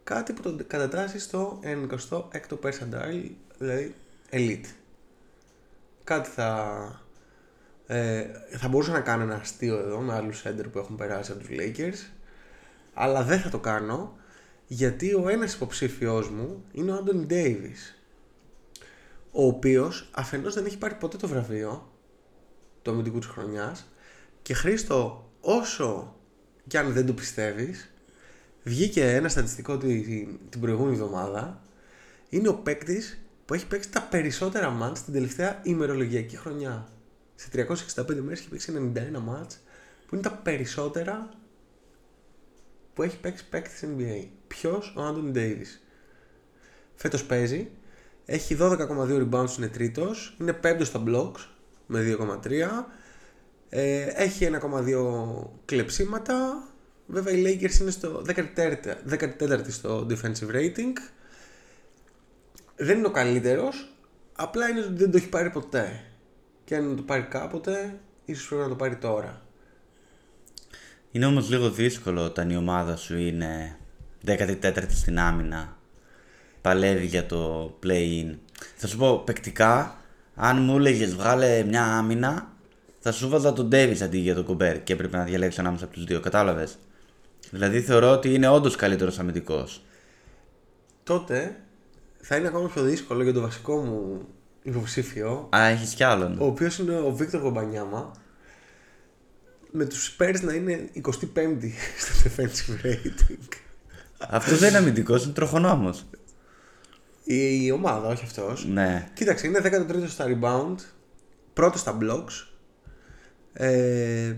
[0.05, 3.94] κάτι που τον κατατάσσει στο 96ο percentile, δηλαδή
[4.31, 4.66] elite.
[6.05, 7.04] Κάτι θα,
[7.87, 8.25] ε,
[8.59, 11.49] θα μπορούσα να κάνω ένα αστείο εδώ με άλλους center που έχουν περάσει από τους
[11.51, 12.11] Lakers
[12.94, 14.16] αλλά δεν θα το κάνω
[14.66, 17.99] γιατί ο ένας υποψήφιός μου είναι ο Άντωνι Ντέιβις
[19.31, 21.92] ο οποίος αφενός δεν έχει πάρει ποτέ το βραβείο
[22.83, 23.87] του αμυντικού της χρονιάς
[24.42, 26.16] και Χρήστο όσο
[26.66, 27.90] κι αν δεν το πιστεύεις
[28.62, 31.62] βγήκε ένα στατιστικό τη- την προηγούμενη εβδομάδα
[32.29, 36.88] είναι ο παίκτης που έχει παίξει τα περισσότερα μάτς την τελευταία ημερολογιακή χρονιά.
[37.44, 37.50] Σε
[37.96, 39.61] 365 μέρες έχει παίξει 91 μάτς
[40.07, 41.28] που είναι τα περισσότερα
[42.94, 44.26] που έχει παίξει παίκτης NBA.
[44.46, 45.83] Ποιος; Ο Άντωνι Ντέιβις.
[46.94, 47.70] Φέτος παίζει.
[48.24, 50.37] Έχει 12,2 rebounds, είναι τρίτος.
[50.40, 51.48] Είναι πέμπτος στα blocks
[51.87, 52.87] με 2,3.
[53.68, 56.68] Ε, έχει 1,2 κλεψίματα.
[57.07, 60.92] Βέβαια οι Lakers είναι στο 14, 14 στο defensive rating.
[62.76, 63.94] δεν είναι ο καλύτερος,
[64.33, 66.13] απλά είναι ότι δεν το έχει πάρει ποτέ.
[66.64, 69.42] Και αν το πάρει κάποτε, ίσως πρέπει να το πάρει τώρα.
[71.11, 73.79] Είναι όμως λίγο δύσκολο όταν η ομάδα σου είναι
[74.27, 75.77] 14η στην άμυνα.
[76.61, 78.35] Παλεύει για το play-in.
[78.77, 79.98] Θα σου πω, παικτικά,
[80.35, 82.53] αν μου έλεγες βγάλε μια άμυνα,
[83.00, 85.94] θα σου βάζα τον Davis αντί για τον Κομπέρ και έπρεπε να διαλέξω ανάμεσα από
[85.94, 86.20] τους δύο.
[86.20, 86.79] Κατάλαβες;
[87.50, 89.85] Δηλαδή θεωρώ ότι είναι όντως καλύτερος αμυντικός.
[91.03, 91.57] Τότε
[92.20, 94.27] θα είναι ακόμα πιο δύσκολο για το βασικό μου
[94.64, 96.38] υποψήφιο, Α, έχεις κι άλλον.
[96.40, 98.11] ο οποίος είναι ο Βίκτορ Γομπανιάμα,
[99.70, 101.70] με τους Spurs να είναι 25η
[102.03, 103.48] στο defensive rating.
[104.18, 106.07] Αυτός δεν είναι αμυντικός, είναι τροχονόμος.
[107.24, 108.66] Η, η ομάδα, όχι αυτός.
[108.66, 109.09] Ναι.
[109.14, 110.74] Κοίταξε, είναι 13ο στα rebound,
[111.53, 112.46] πρώτος στα blocks.
[113.53, 114.35] Ε,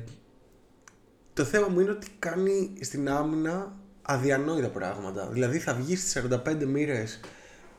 [1.33, 5.29] το θέμα μου είναι ότι κάνει στην άμυνα αδιανόητα πράγματα.
[5.29, 7.21] Δηλαδή θα βγει στις 45 μοίρες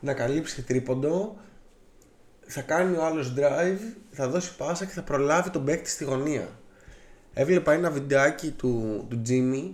[0.00, 1.36] να καλύψει τρίποντο,
[2.50, 6.48] θα κάνει ο άλλος drive, θα δώσει πάσα και θα προλάβει τον παίκτη στη γωνία.
[7.34, 9.70] Έβλεπα ένα βιντεάκι του, του Jimmy,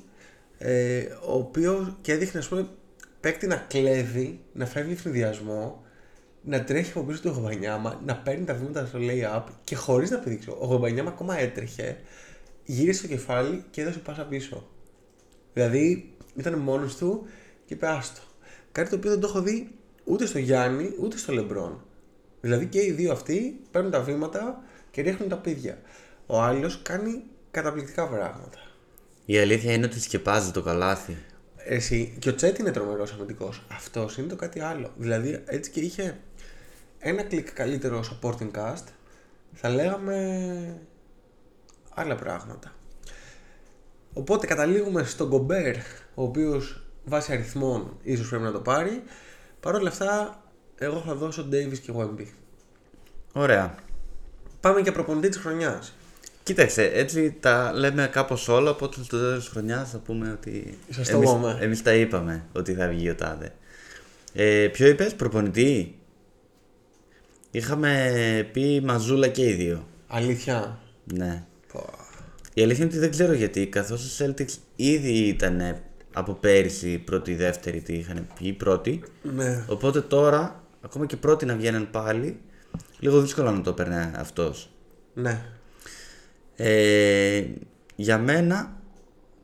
[0.58, 2.68] ε, ο οποίος και έδειχνε ας πούμε
[3.20, 5.84] παίκτη να κλέβει, να φεύγει ευνηδιασμό,
[6.42, 10.18] να τρέχει από πίσω του Γομπανιάμα, να παίρνει τα βήματα στο lay-up και χωρίς να
[10.18, 10.50] πηδήξει.
[10.50, 11.98] Ο Γομπανιάμα ακόμα έτρεχε,
[12.64, 14.68] γύρισε το κεφάλι και έδωσε πάσα πίσω.
[15.52, 17.26] Δηλαδή ήταν μόνος του
[17.66, 18.20] και είπε άστο.
[18.72, 19.70] Κάτι το οποίο δεν το έχω δει
[20.04, 21.84] ούτε στο Γιάννη ούτε στο Λεμπρόν.
[22.44, 25.78] Δηλαδή και οι δύο αυτοί παίρνουν τα βήματα και ρίχνουν τα πίδια.
[26.26, 28.58] Ο άλλος κάνει καταπληκτικά πράγματα.
[29.24, 31.16] Η αλήθεια είναι ότι σκεπάζει το καλάθι.
[31.56, 33.62] Εσύ, και ο Τσέτ είναι τρομερός αμυντικός.
[33.72, 34.92] Αυτός είναι το κάτι άλλο.
[34.96, 36.18] Δηλαδή έτσι και είχε
[36.98, 38.84] ένα κλικ καλύτερο supporting cast,
[39.52, 40.80] θα λέγαμε
[41.94, 42.74] άλλα πράγματα.
[44.12, 45.76] Οπότε καταλήγουμε στον Γκομπέρ,
[46.14, 49.02] ο οποίος βάσει αριθμών ίσως πρέπει να το πάρει.
[49.60, 50.43] Παρ' όλα αυτά,
[50.78, 52.26] εγώ θα δώσω Davis και Wemby.
[53.32, 53.74] Ωραία.
[54.60, 55.94] Πάμε για προπονητή της χρονιάς.
[56.42, 61.08] Κοίταξε, έτσι τα λέμε κάπως όλα, οπότε στο τέλος της χρονιάς θα πούμε ότι Σας
[61.08, 61.58] το εμείς, πούμε.
[61.60, 63.52] εμείς τα είπαμε ότι θα βγει ο Τάδε.
[64.32, 65.98] Ε, ποιο είπες, προπονητή;
[67.50, 69.86] Είχαμε πει Μαζούλα και οι δύο.
[70.06, 70.78] Αλήθεια.
[71.14, 71.44] Ναι.
[71.72, 71.84] Πω.
[72.54, 75.76] Η αλήθεια είναι ότι δεν ξέρω γιατί, καθώς οι Celtics ήδη ήταν
[76.12, 79.02] από πέρυσι πρώτη ή δεύτερη, τι είχαν πει, πρώτη.
[79.22, 79.64] Ναι.
[79.68, 82.40] Οπότε τώρα, ακόμα και πρώτη να βγαίνουν πάλι,
[82.98, 84.70] λίγο δύσκολο να το έπαιρνε αυτός.
[85.14, 85.44] Ναι.
[86.56, 87.44] Ε,
[87.96, 88.76] για μένα,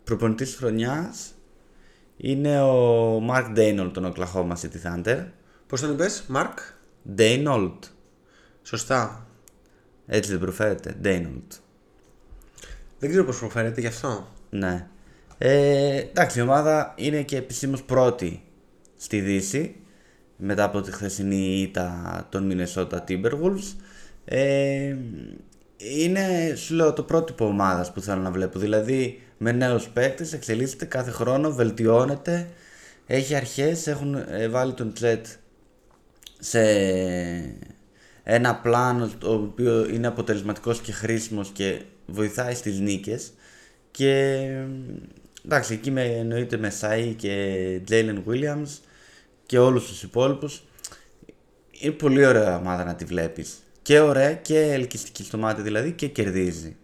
[0.04, 1.34] προπονητής χρονιάς
[2.16, 5.26] είναι ο Mark Daynold των Oklahoma City Thunder.
[5.66, 6.58] Πώς τον είπες, Μαρκ.
[7.16, 7.78] Daynold.
[8.62, 9.26] Σωστά.
[10.06, 10.96] Έτσι δεν προφέρεται.
[11.04, 11.58] Daynold.
[12.98, 14.28] Δεν ξέρω πώς προφέρεται γι' αυτό.
[14.50, 14.88] Ναι.
[15.38, 18.42] Ε, εντάξει, η ομάδα είναι και επισήμως πρώτη
[18.96, 19.76] στη Δύση
[20.40, 23.74] μετά από τη χθεσινή ήττα των Minnesota Timberwolves.
[24.24, 24.96] Ε,
[25.76, 28.58] είναι, σου λέω, το πρότυπο ομάδας που θέλω να βλέπω.
[28.58, 32.48] Δηλαδή, με νέους παίκτες, εξελίσσεται κάθε χρόνο, βελτιώνεται,
[33.06, 35.26] έχει αρχές, έχουν ε, βάλει τον Τζετ
[36.38, 36.60] σε
[38.22, 43.32] ένα πλάνο το οποίο είναι αποτελεσματικός και χρήσιμος και βοηθάει στις νίκες
[43.90, 44.46] και
[45.44, 48.78] εντάξει εκεί με, εννοείται με Σάι και Jalen Williams
[49.50, 50.62] και όλους τους υπόλοιπους
[51.70, 56.08] είναι πολύ ωραία ομάδα να τη βλέπεις και ωραία και ελκυστική στο μάτι δηλαδή και
[56.08, 56.76] κερδίζει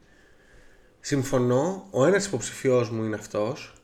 [1.00, 1.88] Συμφωνώ.
[1.90, 3.74] Ο ένας υποψηφιός μου είναι αυτός.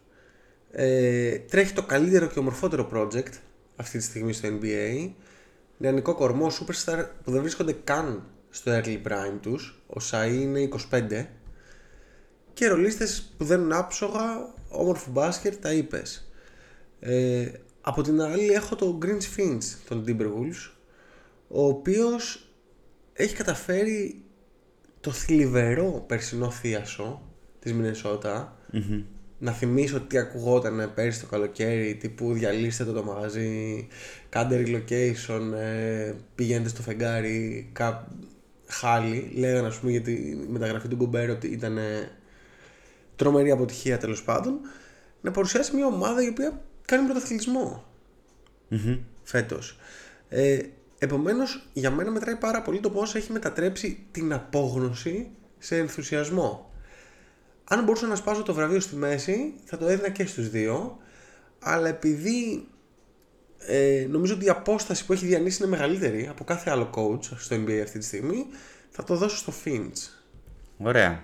[0.70, 3.32] Ε, τρέχει το καλύτερο και ομορφότερο project
[3.76, 5.10] αυτή τη στιγμή στο NBA.
[5.78, 9.82] Νεανικό κορμό, superstar που δεν βρίσκονται καν στο early prime τους.
[9.86, 11.26] Ο Σαΐ είναι 25.
[12.52, 16.32] Και ρολίστες που δένουν άψογα, όμορφο μπάσκετ, τα είπες.
[17.00, 17.50] Ε,
[17.82, 20.70] από την άλλη έχω τον Greens Finch, τον Timberwolves,
[21.48, 22.46] ο οποίος
[23.12, 24.22] έχει καταφέρει
[25.00, 27.22] το θλιβερό περσινό θίασο
[27.58, 28.56] της μινεσοτα
[29.38, 33.88] Να θυμίσω τι ακουγόταν πέρσι το καλοκαίρι, τύπου διαλύστε το το μαγαζί,
[34.28, 38.08] κάντε relocation, ε, πηγαίνετε στο φεγγάρι, κά...
[38.66, 39.32] χάλι.
[39.34, 42.10] Λέγανε ας πούμε για τη μεταγραφή του Γκομπέρ ότι ήταν ε,
[43.16, 44.60] τρομερή αποτυχία τέλος πάντων.
[45.20, 47.84] Να παρουσιάσει μια ομάδα η οποία κάνει πρωταθλητισμό
[49.22, 49.78] φέτος.
[50.28, 50.58] Ε,
[50.98, 56.72] επομένως, για μένα μετράει πάρα πολύ το πώς έχει μετατρέψει την απόγνωση σε ενθουσιασμό.
[57.64, 60.98] Αν μπορούσα να σπάσω το βραβείο στη μέση, θα το έδινα και στους δύο,
[61.58, 62.66] αλλά επειδή
[63.58, 67.56] ε, νομίζω ότι η απόσταση που έχει διανύσει είναι μεγαλύτερη από κάθε άλλο coach στο
[67.56, 68.46] NBA αυτή τη στιγμή,
[68.90, 70.08] θα το δώσω στο Finch.
[70.76, 71.22] Ωραία.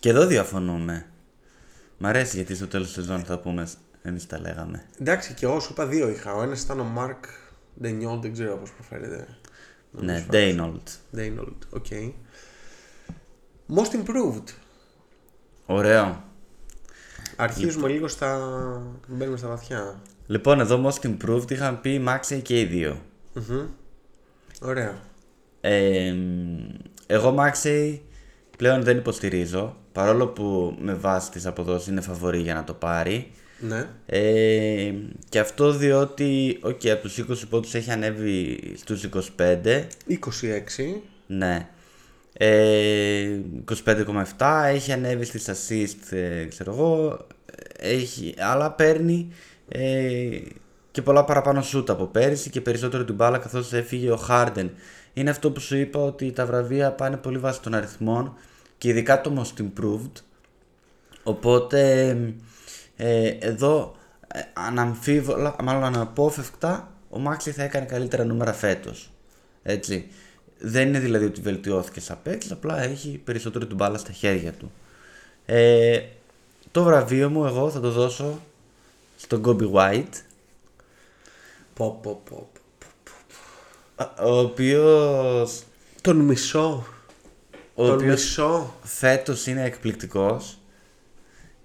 [0.00, 1.06] Και εδώ διαφωνούμε.
[1.98, 3.68] Μ' αρέσει γιατί στο τέλος της σεζόν θα πούμε
[4.06, 4.84] εμείς τα λέγαμε.
[5.00, 6.34] Εντάξει, και εγώ σου είπα δύο είχα.
[6.34, 7.28] Ο ένας ήταν ο Mark
[7.80, 9.26] Ντενιόλ, δεν ξέρω πώς προφέρεται.
[9.90, 10.82] Ναι, Daigneault.
[11.14, 11.86] Ντέινολτ, OK.
[13.74, 14.44] Most improved.
[15.66, 16.24] Ωραίο.
[17.36, 18.38] Αρχίζουμε λίγο στα...
[19.08, 20.00] Μπαίνουμε στα βαθιά.
[20.26, 23.02] Λοιπόν, εδώ most improved είχαμε πει Maxey και οι δύο.
[24.60, 24.98] Ωραία.
[25.60, 26.14] Ε,
[27.06, 27.98] εγώ Maxey
[28.56, 29.76] πλέον δεν υποστηρίζω.
[29.92, 33.32] Παρόλο που με βάση τις αποδόσεις είναι φαβορή για να το πάρει.
[33.68, 33.88] Ναι.
[34.06, 34.92] Ε,
[35.28, 39.86] και αυτό διότι, οκ, από τους 20 πόντους έχει ανέβει στους 25.
[40.08, 41.02] 26.
[41.26, 41.68] Ναι.
[42.32, 43.40] Ε,
[43.84, 47.26] 25,7 έχει ανέβει στις assist, ε, ξέρω εγώ.
[47.78, 49.32] Έχει, αλλά παίρνει
[49.68, 50.28] ε,
[50.90, 54.68] και πολλά παραπάνω σουτ από πέρυσι και περισσότερο την μπάλα καθώς έφυγε ο Harden.
[55.12, 58.36] Είναι αυτό που σου είπα ότι τα βραβεία πάνε πολύ βάσει των αριθμών
[58.78, 60.12] και ειδικά το most improved.
[61.22, 62.16] Οπότε
[62.96, 63.96] ε, εδώ
[64.28, 69.10] ε, αναμφίβολα, μάλλον αναπόφευκτα ο Μάξι θα έκανε καλύτερα νούμερα φέτος.
[69.62, 70.08] Έτσι.
[70.58, 74.72] Δεν είναι δηλαδή ότι βελτιώθηκε σαν παίκτης, απλά έχει περισσότερο την μπάλα στα χέρια του.
[75.46, 76.00] Ε,
[76.70, 78.40] το βραβείο μου εγώ θα το δώσω
[79.16, 80.14] στον Kobe White,
[81.74, 82.48] Πω, πω, πω.
[84.24, 85.62] ο οποίος,
[86.00, 86.86] Τον μισό.
[87.74, 88.74] ο Τον οποίος μισό.
[88.82, 90.58] φέτος είναι εκπληκτικός.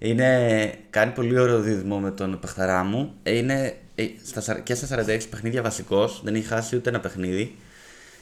[0.02, 3.14] Είναι, κάνει πολύ ωραίο δίδυμο με τον παιχταρά μου.
[3.22, 7.00] Ε, Είναι ε, στα, σαρ- και στα 46 παιχνίδια βασικός, δεν έχει χάσει ούτε ένα
[7.00, 7.54] παιχνίδι.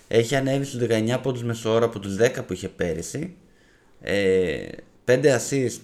[0.09, 3.35] Έχει ανέβει στους 19 πόντους μεσόωρο από τους 10 που είχε πέρυσι.
[4.01, 4.67] Ε,
[5.05, 5.81] 5 assist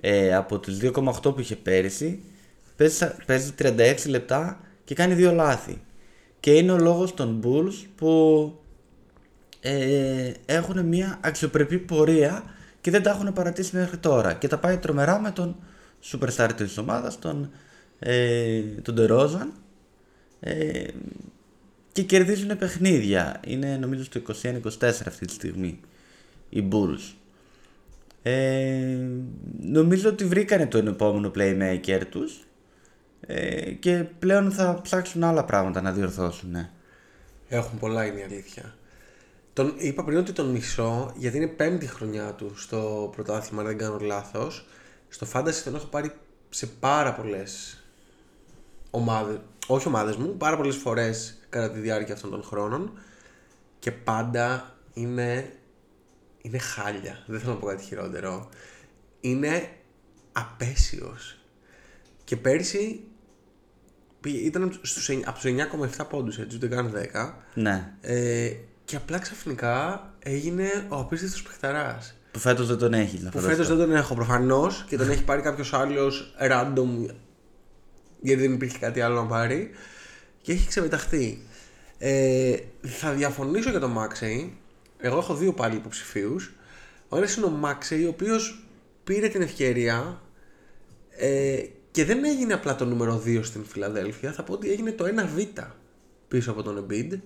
[0.00, 2.20] ε, από τους 2,8 που είχε πέρυσι.
[2.76, 5.80] Παίζει, σα- παίζει 36 λεπτά και κάνει δύο λάθη.
[6.40, 8.52] Και είναι ο λόγος των Bulls που
[9.60, 12.42] ε, έχουν μια αξιοπρεπή πορεία
[12.88, 14.32] και δεν τα έχουν παρατήσει μέχρι τώρα.
[14.34, 15.56] Και τα πάει τρομερά με τον
[16.04, 17.50] superstar της ομάδας, τον,
[17.98, 19.48] ε, τον DeRozan.
[20.40, 20.84] Ε,
[21.92, 23.40] και κερδίζουν παιχνίδια.
[23.46, 25.80] Είναι νομίζω στο 21-24 αυτή τη στιγμή
[26.48, 27.14] οι Bulls.
[28.22, 28.96] Ε,
[29.60, 32.46] νομίζω ότι βρήκανε τον επόμενο playmaker τους
[33.20, 36.50] ε, και πλέον θα ψάξουν άλλα πράγματα να διορθώσουν.
[36.50, 36.70] ναι.
[37.48, 38.74] Έχουν πολλά είναι η αλήθεια.
[39.58, 43.78] Τον, είπα πριν ότι τον μισό, γιατί είναι πέμπτη χρονιά του στο πρωτάθλημα, αν δεν
[43.78, 44.66] κάνω λάθος.
[45.08, 46.12] Στο Fantasy τον έχω πάρει
[46.48, 47.82] σε πάρα πολλές
[48.90, 52.98] ομάδες, όχι ομάδες μου, πάρα πολλές φορές κατά τη διάρκεια αυτών των χρόνων
[53.78, 55.52] και πάντα είναι,
[56.42, 57.24] είναι χάλια.
[57.26, 58.48] Δεν θέλω να πω κάτι χειρότερο.
[59.20, 59.70] Είναι
[60.32, 61.38] απέσιος.
[62.24, 63.04] Και πέρυσι
[64.20, 67.44] πήγε, ήταν στους, εννιά- από τους 9,7 πόντους, έτσι, ούτε καν 10.
[67.54, 67.92] Ναι.
[68.00, 68.52] Ε,
[68.88, 72.14] και απλά ξαφνικά έγινε ο απίστευτος παιχταράς.
[72.30, 73.22] Που φέτος δεν τον έχεις.
[73.22, 73.62] να Που φανταστώ.
[73.62, 77.06] φέτος δεν τον έχω προφανώς και τον έχει πάρει κάποιος άλλος random
[78.20, 79.70] γιατί δεν υπήρχε κάτι άλλο να πάρει
[80.42, 81.38] και έχει ξεμεταχθεί.
[81.98, 84.56] Ε, θα διαφωνήσω για τον Μάξεϊ.
[84.98, 86.52] Εγώ έχω δύο πάλι υποψηφίους.
[87.08, 88.66] Ο ένας είναι ο Μάξεϊ, ο οποίος
[89.04, 90.22] πήρε την ευκαιρία
[91.10, 91.58] ε,
[91.90, 94.32] και δεν έγινε απλά το νούμερο 2 στην Φιλαδέλφια.
[94.32, 95.64] Θα πω ότι έγινε το 1β
[96.28, 97.18] πίσω από τον Embiid.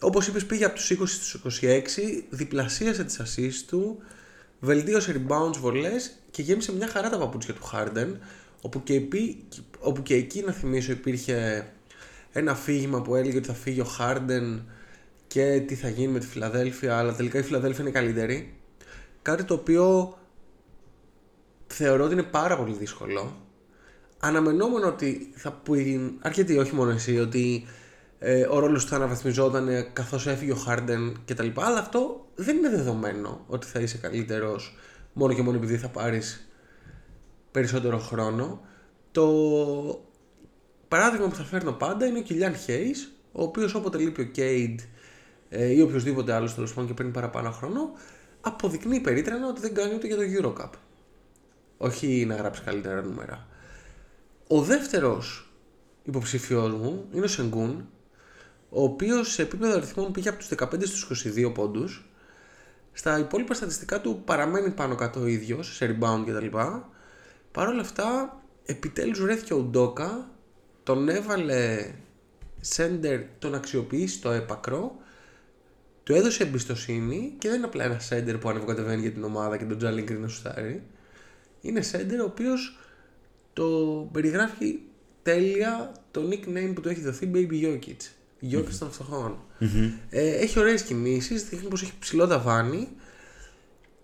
[0.00, 3.98] Όπως είπες πήγε από τους 20 στους 26, διπλασίασε τις assists του,
[4.60, 8.14] βελτίωσε rebounds βολές και γέμισε μια χαρά τα παπούτσια του Harden,
[8.62, 9.44] όπου και, επί,
[9.78, 11.68] όπου και εκεί να θυμίσω υπήρχε
[12.32, 14.60] ένα φύγημα που έλεγε ότι θα φύγει ο Harden
[15.26, 18.54] και τι θα γίνει με τη Φιλαδέλφια, αλλά τελικά η Φιλαδέλφια είναι καλύτερη.
[19.22, 20.18] Κάτι το οποίο
[21.66, 23.36] θεωρώ ότι είναι πάρα πολύ δύσκολο.
[24.20, 27.66] Αναμενόμενο ότι θα πει αρκετοί, όχι μόνο εσύ, ότι
[28.18, 32.26] ε, ο ρόλος του θα αναβαθμιζόταν καθώς έφυγε ο Χάρντεν και τα λοιπά, αλλά αυτό
[32.34, 34.76] δεν είναι δεδομένο ότι θα είσαι καλύτερος
[35.12, 36.48] μόνο και μόνο επειδή θα πάρεις
[37.50, 38.60] περισσότερο χρόνο.
[39.12, 39.28] Το
[40.88, 44.80] παράδειγμα που θα φέρνω πάντα είναι ο Κιλιάν Χέις, ο οποίος όποτε λείπει ο Κέιντ
[45.48, 47.92] ε, ή οποιοδήποτε άλλος τέλος πάντων και παίρνει παραπάνω χρόνο,
[48.40, 50.70] αποδεικνύει περίτρανα ότι δεν κάνει ούτε για το Eurocup.
[51.78, 53.46] Όχι να γράψει καλύτερα νούμερα.
[54.46, 55.52] Ο δεύτερος
[56.04, 57.88] υποψηφιός μου είναι ο Σενγκούν,
[58.70, 62.10] ο οποίος σε επίπεδο αριθμών πήγε από τους 15 στους 22 πόντους.
[62.92, 66.46] Στα υπόλοιπα στατιστικά του παραμένει πάνω κάτω ο ίδιος, σε rebound κτλ.
[67.52, 70.30] Παρ' όλα αυτά, επιτέλους βρέθηκε ο Ντόκα,
[70.82, 71.90] τον έβαλε
[72.60, 74.96] σέντερ, τον αξιοποιήσει στο έπακρο,
[76.02, 79.64] του έδωσε εμπιστοσύνη και δεν είναι απλά ένα σέντερ που ανεβοκατεβαίνει για την ομάδα και
[79.64, 80.82] τον Τζάλιν Γκριν να σουτάρει.
[81.60, 82.78] Είναι σέντερ ο οποίος
[83.52, 84.78] το περιγράφει
[85.22, 88.17] τέλεια το nickname που του έχει δοθεί Baby Jokic.
[88.42, 89.38] Jokic των φτωχών.
[90.10, 92.88] Ε, έχει ωραίες κινήσεις, δείχνει πως έχει ψηλό ταβάνι.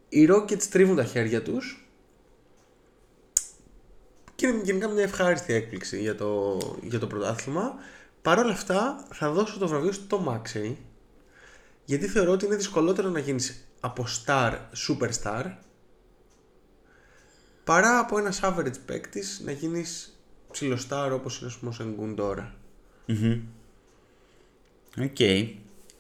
[0.09, 1.89] Οι Rockets τρίβουν τα χέρια τους.
[4.35, 7.75] Και είναι γενικά μια ευχάριστη έκπληξη για το, για το πρωτάθλημα.
[8.23, 10.75] Παρ' όλα αυτά θα δώσω το βραβείο στο Maxey
[11.85, 15.53] γιατί θεωρώ ότι είναι δυσκολότερο να γίνεις από star, superstar
[17.65, 20.19] παρά από ένας average παίκτης να γίνεις
[20.51, 22.55] ψιλοστάρ όπως είναι ας πούμε ο Sengun τώρα.
[25.03, 25.19] Οκ.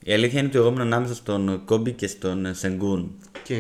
[0.07, 3.19] Η αλήθεια είναι ότι εγώ ήμουν ανάμεσα στον Κόμπι και στον Σενγκούν.
[3.37, 3.57] Οκ.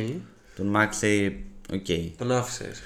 [0.56, 1.86] Τον Μάξεϊ, οκ.
[2.18, 2.82] Τον άφησες.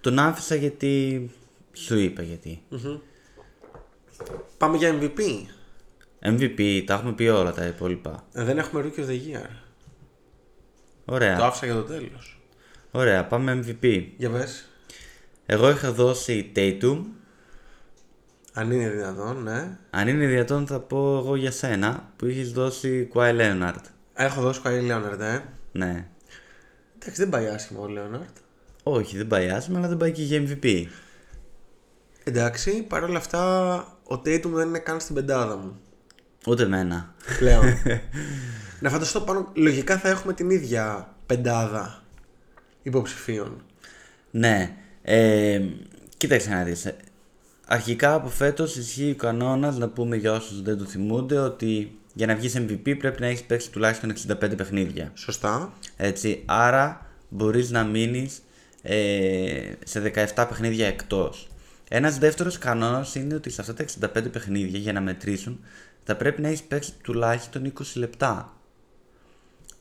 [0.00, 1.30] Τον άφησα γιατί.
[1.72, 2.62] Σου είπα γιατί.
[4.58, 5.20] Πάμε για MVP.
[6.22, 8.24] MVP, τα έχουμε πει όλα τα υπόλοιπα.
[8.32, 9.46] Ε, δεν έχουμε Rookie of the Year.
[11.04, 11.38] Το Ωραία.
[11.40, 12.40] άφησα για το τέλος.
[12.90, 14.04] Ωραία, πάμε MVP.
[14.16, 14.68] Για πες.
[15.46, 16.98] Εγώ είχα δώσει Tatum.
[18.52, 19.78] Αν είναι δυνατόν, ναι.
[19.90, 23.82] Αν είναι δυνατόν θα πω εγώ για σένα που είχες δώσει Kawhi Leonard.
[24.14, 25.38] Έχω δώσει Kawhi Leonard, ε.
[25.72, 26.06] Ναι.
[26.94, 28.32] Εντάξει, δεν πάει άσχημα ο Leonard.
[28.82, 30.86] Όχι, δεν πάει άσχημα, αλλά δεν πάει και για MVP.
[32.24, 35.80] Εντάξει, παρόλα αυτά ο Tatum δεν είναι καν στην πεντάδα μου.
[36.46, 37.14] Ούτε εμένα.
[37.38, 37.64] Πλέον.
[38.80, 39.52] να φανταστώ πάνω.
[39.54, 42.02] Λογικά θα έχουμε την ίδια πεντάδα
[42.82, 43.62] υποψηφίων.
[44.30, 44.76] Ναι.
[45.02, 45.60] Ε,
[46.16, 46.92] κοίταξε να δεις.
[47.70, 51.98] Ε, Αρχικά από φέτος ισχύει ο κανόνας, να πούμε για όσους δεν το θυμούνται, ότι
[52.14, 55.10] για να βγεις MVP πρέπει να έχεις παίξει τουλάχιστον 65 παιχνίδια.
[55.14, 55.72] Σωστά.
[55.96, 58.42] Έτσι, άρα μπορείς να μείνεις
[58.82, 61.48] ε, σε 17 παιχνίδια εκτός.
[61.88, 63.84] Ένας δεύτερος κανόνας είναι ότι σε αυτά τα
[64.22, 65.60] 65 παιχνίδια για να μετρήσουν
[66.04, 68.52] θα πρέπει να έχεις παίξει τουλάχιστον 20 λεπτά.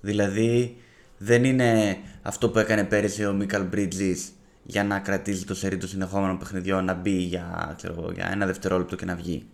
[0.01, 0.77] Δηλαδή
[1.17, 4.31] δεν είναι αυτό που έκανε πέρυσι ο Μίκαλ Μπρίτζης
[4.69, 8.45] για να κρατήσει το σερί των συνεχόμενων παιχνιδιών να μπει για, ξέρω, εγώ, για ένα
[8.45, 9.45] δευτερόλεπτο και να βγει.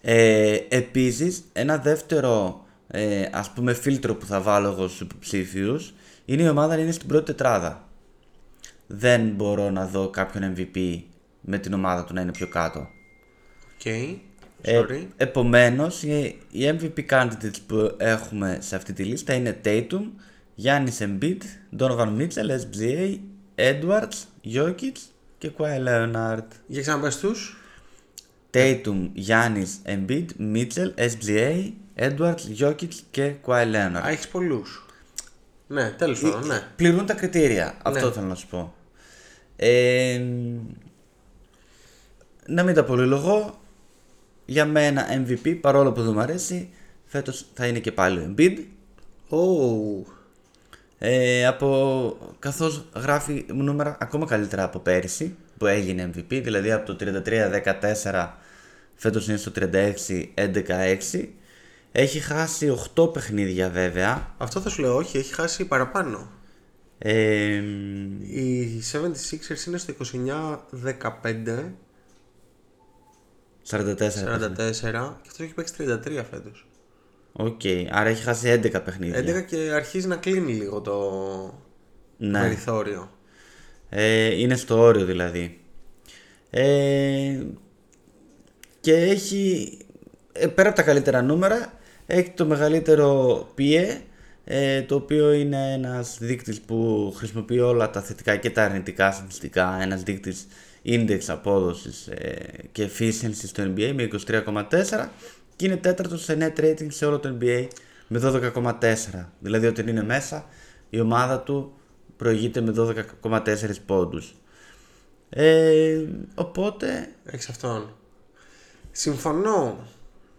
[0.00, 6.42] Ε, επίσης, ένα δεύτερο ε, ας πούμε φίλτρο που θα βάλω εγώ στους υποψήφιους είναι
[6.42, 7.88] η ομάδα να είναι στην πρώτη τετράδα.
[8.86, 11.02] Δεν μπορώ να δω κάποιον MVP
[11.40, 12.88] με την ομάδα του να είναι πιο κάτω.
[13.74, 13.86] Οκ.
[14.62, 15.06] Ε, Sorry.
[15.16, 20.02] επομένως, οι, οι MVP candidates που έχουμε σε αυτή τη λίστα είναι Tatum,
[20.62, 21.38] Giannis Embiid,
[21.78, 23.18] Donovan Mitchell, SGA,
[23.60, 24.96] Edwards, Jokic
[25.38, 26.46] και Kawhi Leonard.
[26.66, 27.54] Για ξαναπές τους.
[28.54, 34.00] Tatum, Giannis, Embiid, Mitchell, SGA, Edwards, Jokic και Kawhi Leonard.
[34.04, 34.84] Α, έχεις πολλούς.
[35.66, 36.62] Ναι, τέλος πάντων, ναι.
[36.76, 37.74] Πληρούν τα κριτήρια.
[37.82, 38.12] Αυτό Ναι.
[38.12, 38.74] θέλω να σου πω.
[39.56, 40.22] Ε,
[42.46, 43.58] να μην τα πολυλογώ.
[44.46, 46.68] Για μένα MVP, παρόλο που δεν μου αρέσει,
[47.06, 48.56] φέτος θα είναι και πάλι ο Embiid.
[49.28, 49.38] Ω,
[51.02, 57.22] Ε, από, καθώς γράφει νούμερα ακόμα καλύτερα από πέρυσι που έγινε MVP, δηλαδή από το
[58.02, 58.28] 33-14
[58.94, 61.28] φέτος είναι στο 36-11-6
[61.92, 66.30] έχει χάσει 8 παιχνίδια βέβαια Αυτό θα σου λέω, όχι, έχει χάσει παραπάνω.
[66.98, 67.54] ε,
[68.20, 69.94] Οι 76ers είναι στο
[71.24, 71.72] 29-15,
[73.70, 76.64] 44 44 και αυτό έχει παίξει 33 φέτος.
[77.32, 80.98] Οκ, άρα έχει χάσει 11 παιχνίδια 11 και αρχίζει να κλείνει λίγο το
[82.16, 82.40] ναι.
[82.40, 83.10] περιθώριο.
[83.88, 85.60] Ε, είναι στο όριο δηλαδή.
[86.50, 87.38] Ε,
[88.80, 89.78] και έχει,
[90.32, 91.72] ε, πέρα από τα καλύτερα νούμερα,
[92.06, 94.00] έχει το μεγαλύτερο PE,
[94.44, 99.78] ε, το οποίο είναι ένας δείκτης που χρησιμοποιεί όλα τα θετικά και τα αρνητικά στατιστικά,
[99.82, 100.46] ένας δείκτης
[100.84, 102.36] index απόδοσης ε,
[102.72, 105.08] και efficiency στο NBA με 23,4
[105.60, 107.68] και είναι τέταρτος σε net rating σε όλο το NBA
[108.08, 108.94] με 12,4.
[109.40, 110.46] Δηλαδή όταν είναι μέσα
[110.90, 111.72] η ομάδα του
[112.16, 112.74] προηγείται με
[113.22, 113.54] 12,4
[113.86, 114.34] πόντους.
[115.30, 117.96] Ε, οπότε, Έχεις αυτόν.
[118.90, 119.78] Συμφωνώ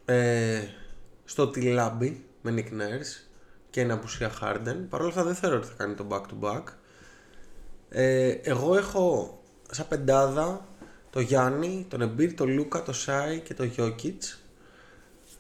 [0.06, 0.60] ε,
[1.26, 3.28] στο ότι λάμπει με Nick Nurse
[3.70, 4.78] και είναι απουσία Harden.
[4.90, 6.64] Παρ' όλα αυτά δεν θεωρώ ότι θα κάνει το back to back.
[7.90, 9.40] Ε, εγώ έχω
[9.72, 10.66] σαν πεντάδα
[11.10, 14.41] το Γιάννη, τον Embiid, τον Λούκα, τον Σάι και τον Jokic.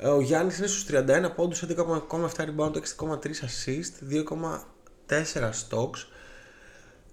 [0.03, 6.05] Ε, ο Γιάννης είναι στους 31 πόντους, 11,7 rebound, 6,3 assist, 2,4 stocks.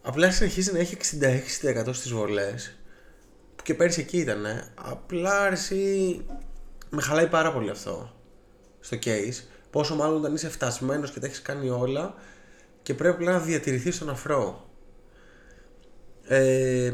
[0.02, 2.76] Απλά συνεχίζει να έχει 66% στις βολές
[3.56, 4.44] που και πέρυσι εκεί ήταν.
[4.74, 6.24] Απλά αρέσει.
[6.90, 8.12] Με χαλάει πάρα πολύ αυτό
[8.80, 9.44] στο case.
[9.70, 12.14] Πόσο μάλλον όταν είσαι φτασμένος και τα έχεις κάνει όλα
[12.82, 14.70] και πρέπει απλά να διατηρηθείς στον αφρό.
[16.22, 16.92] Ε,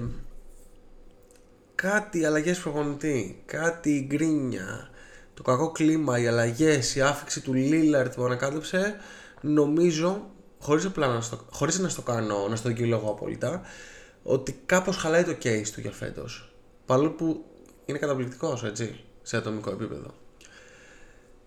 [1.74, 4.90] κάτι αλλαγές προπονητή, κάτι γκρίνια,
[5.34, 8.96] το κακό κλίμα, οι αλλαγές, η άφηξη του Λίλαρτ που ανακάτεψε,
[9.40, 13.62] νομίζω, χωρίς απλά να στο, χωρίς να στο κάνω, να στο δικαιολογώ απόλυτα,
[14.22, 16.52] ότι κάπως χαλάει το case του για φέτος.
[16.86, 17.44] Παρόλο που
[17.84, 20.14] είναι καταπληκτικός, έτσι, σε ατομικό επίπεδο.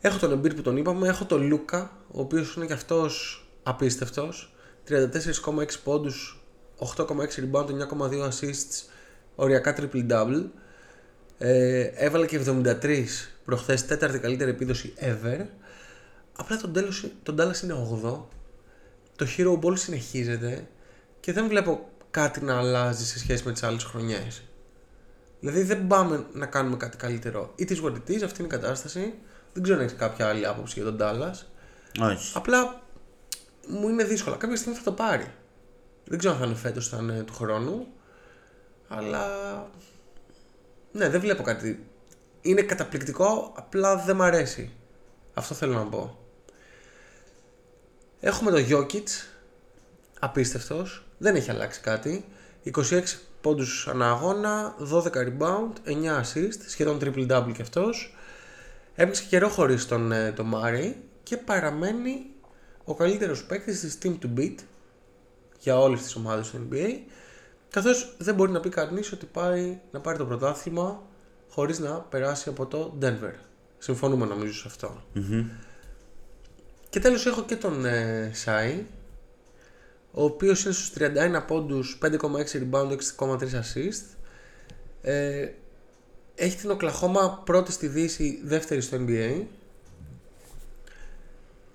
[0.01, 4.55] Έχω τον Embiid που τον είπαμε, έχω τον Λούκα, ο οποίος είναι και αυτός απίστευτος.
[4.87, 6.41] 34,6 πόντους,
[6.77, 8.89] 8,6 rebound, 9,2 assists,
[9.35, 10.43] οριακά triple-double.
[11.37, 13.05] Ε, έβαλε και 73
[13.45, 15.45] προχθές, τέταρτη καλύτερη επίδοση ever.
[16.37, 17.73] Απλά τον, τέλος, τον Dallas είναι
[18.03, 18.25] 8.
[19.15, 20.67] Το hero ball συνεχίζεται
[21.19, 24.41] και δεν βλέπω κάτι να αλλάζει σε σχέση με τις άλλες χρονιές.
[25.39, 27.53] Δηλαδή δεν πάμε να κάνουμε κάτι καλύτερο.
[27.59, 29.13] It is what it is, αυτή είναι η κατάσταση.
[29.53, 31.35] Δεν ξέρω αν έχεις κάποια άλλη άποψη για τον Dallas.
[32.01, 32.37] Όχι.
[32.37, 32.81] Απλά
[33.67, 34.35] μου είναι δύσκολα.
[34.35, 35.33] Κάποια στιγμή θα το πάρει.
[36.05, 37.87] Δεν ξέρω αν θα είναι φέτος, θα είναι του χρόνου.
[38.87, 39.27] Αλλά.
[40.97, 41.85] Ναι, δεν βλέπω κάτι.
[42.41, 44.71] Είναι καταπληκτικό, απλά δεν μ' αρέσει.
[45.33, 46.17] Αυτό θέλω να πω.
[48.19, 49.07] Έχουμε το Jokic.
[50.19, 51.05] Απίστευτος.
[51.17, 52.25] Δεν έχει αλλάξει κάτι.
[52.63, 53.01] 26
[53.41, 58.15] πόντους ανά αγώνα, 12 rebound, 9 assist, σχεδόν triple-double και αυτός.
[58.95, 62.25] Έπαιξε καιρό χωρίς τον, ε, τον Μάρι και παραμένει
[62.83, 64.55] ο καλύτερος παίκτης της team to beat
[65.59, 66.89] για όλες τις ομάδες του NBA
[67.69, 71.03] καθώς δεν μπορεί να πει κανείς ότι πάει να πάρει το πρωτάθλημα
[71.49, 73.33] χωρίς να περάσει από το Denver.
[73.77, 75.03] Συμφωνούμε νομίζω σε αυτό.
[76.89, 78.85] Και τέλος έχω και τον ε, Σάι
[80.17, 82.17] ο οποίος είναι στους 31 πόντους, 5,6
[82.53, 84.03] rebound, 6,3 assist.
[85.01, 85.49] Ε,
[86.35, 89.43] έχει την Οκλαχώμα πρώτη στη Δύση, δεύτερη στο NBA.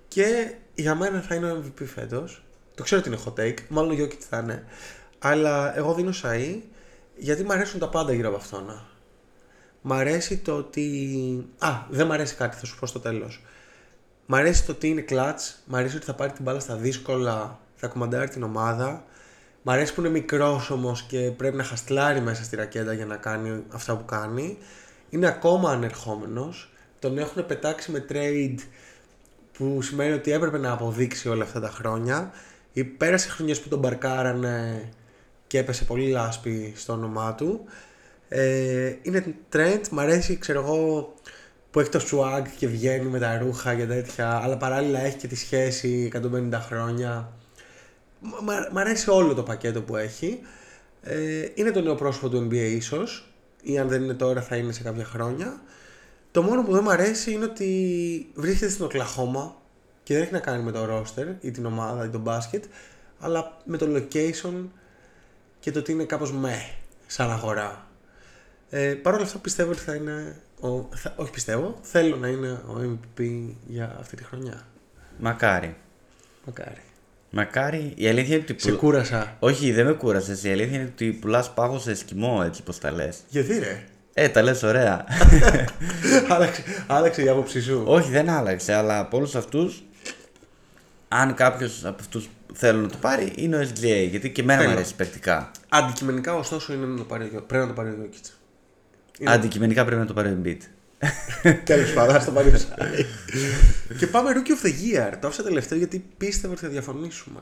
[0.07, 2.43] Και για μένα θα είναι ο MVP φέτος.
[2.75, 4.63] Το ξέρω ότι είναι hot take, μάλλον ο Jokic θα είναι.
[5.25, 6.59] Αλλά εγώ δίνω Σαΐ
[7.15, 8.85] γιατί μου αρέσουν τα πάντα γύρω από αυτόν.
[9.81, 11.47] Μ' αρέσει το ότι...
[11.57, 13.43] Α, δεν μ' αρέσει κάτι, θα σου πω στο τέλος.
[14.25, 17.59] Μ' αρέσει το ότι είναι clutch, μ' αρέσει ότι θα πάρει την μπάλα στα δύσκολα,
[17.75, 19.05] θα κομμαντάρει την ομάδα.
[19.61, 23.15] Μ' αρέσει που είναι μικρός όμως και πρέπει να χαστλάρει μέσα στη ρακέτα για να
[23.15, 24.57] κάνει αυτά που κάνει.
[25.09, 26.71] Είναι ακόμα ανερχόμενος.
[26.99, 28.59] Τον έχουν πετάξει με trade
[29.57, 32.31] που σημαίνει ότι έπρεπε να αποδείξει όλα αυτά τα χρόνια.
[32.73, 34.89] Ή πέρασες χρονιές που τον μπαρκάρανε
[35.53, 37.63] και έπεσε πολύ λάσπη στο όνομά του.
[38.27, 41.13] Ε, είναι trend, μ' αρέσει ξέρω εγώ
[41.71, 45.27] που έχει το swag και βγαίνει με τα ρούχα και τέτοια, αλλά παράλληλα έχει και
[45.27, 47.31] τη σχέση 150 χρόνια.
[48.19, 50.39] Μ' α- μ' αρέσει όλο το πακέτο που έχει.
[51.01, 54.71] Ε, είναι το νέο πρόσωπο του NBA ίσως, ή αν δεν είναι τώρα θα είναι
[54.71, 55.61] σε κάποια χρόνια.
[56.31, 59.55] Το μόνο που δεν μου αρέσει είναι ότι βρίσκεται στην Οκλαχώμα
[60.03, 62.63] και δεν έχει να κάνει με το roster ή την ομάδα ή τον μπάσκετ,
[63.19, 64.67] αλλά με το location
[65.63, 66.65] και το ότι είναι κάπως με
[67.07, 67.87] σαν αγορά.
[68.69, 72.47] Ε, Παρ' όλα αυτά πιστεύω ότι θα είναι, ο, θα, όχι πιστεύω, θέλω να είναι
[72.49, 73.23] ο MVP
[73.67, 74.67] για αυτή τη χρονιά.
[75.19, 75.75] Μακάρι.
[76.45, 76.81] Μακάρι.
[77.29, 77.93] Μακάρι.
[77.95, 78.61] Η αλήθεια είναι ότι.
[78.61, 79.35] Σε που- κούρασα.
[79.39, 80.43] Όχι, δεν με κούρασες.
[80.43, 83.17] Η αλήθεια είναι ότι πουλάς πάγο σε σκημό, έτσι πώ τα λες.
[83.29, 83.83] Γιατί ρε;
[84.13, 85.05] Ε, τα λες ωραία.
[86.29, 87.83] άλλαξε, άλλαξε η άποψή σου.
[87.87, 89.83] Όχι, δεν άλλαξε, αλλά από όλους αυτούς,
[91.07, 94.07] αν κάποιος από αυτούς θέλουν να το πάρει, είναι ο SGA.
[94.09, 94.77] Γιατί και εμένα μου Θέλω.
[94.79, 95.51] αρέσει παικτικά.
[95.69, 98.37] Αντικειμενικά ωστόσο είναι να το πάρει, ο Γιώ- πρέπει να το πάρει ο Γιώκητς.
[99.19, 100.57] Είναι- Αντικειμενικά πρέπει να το πάρει ο Embiid.
[101.63, 103.05] Τέλος πάντων, ας το πάρει ο Σάι.
[103.97, 105.13] Και πάμε Rookie of the Year.
[105.21, 107.39] Το άφησα τελευταίο γιατί πίστευα ότι θα διαφωνήσουμε.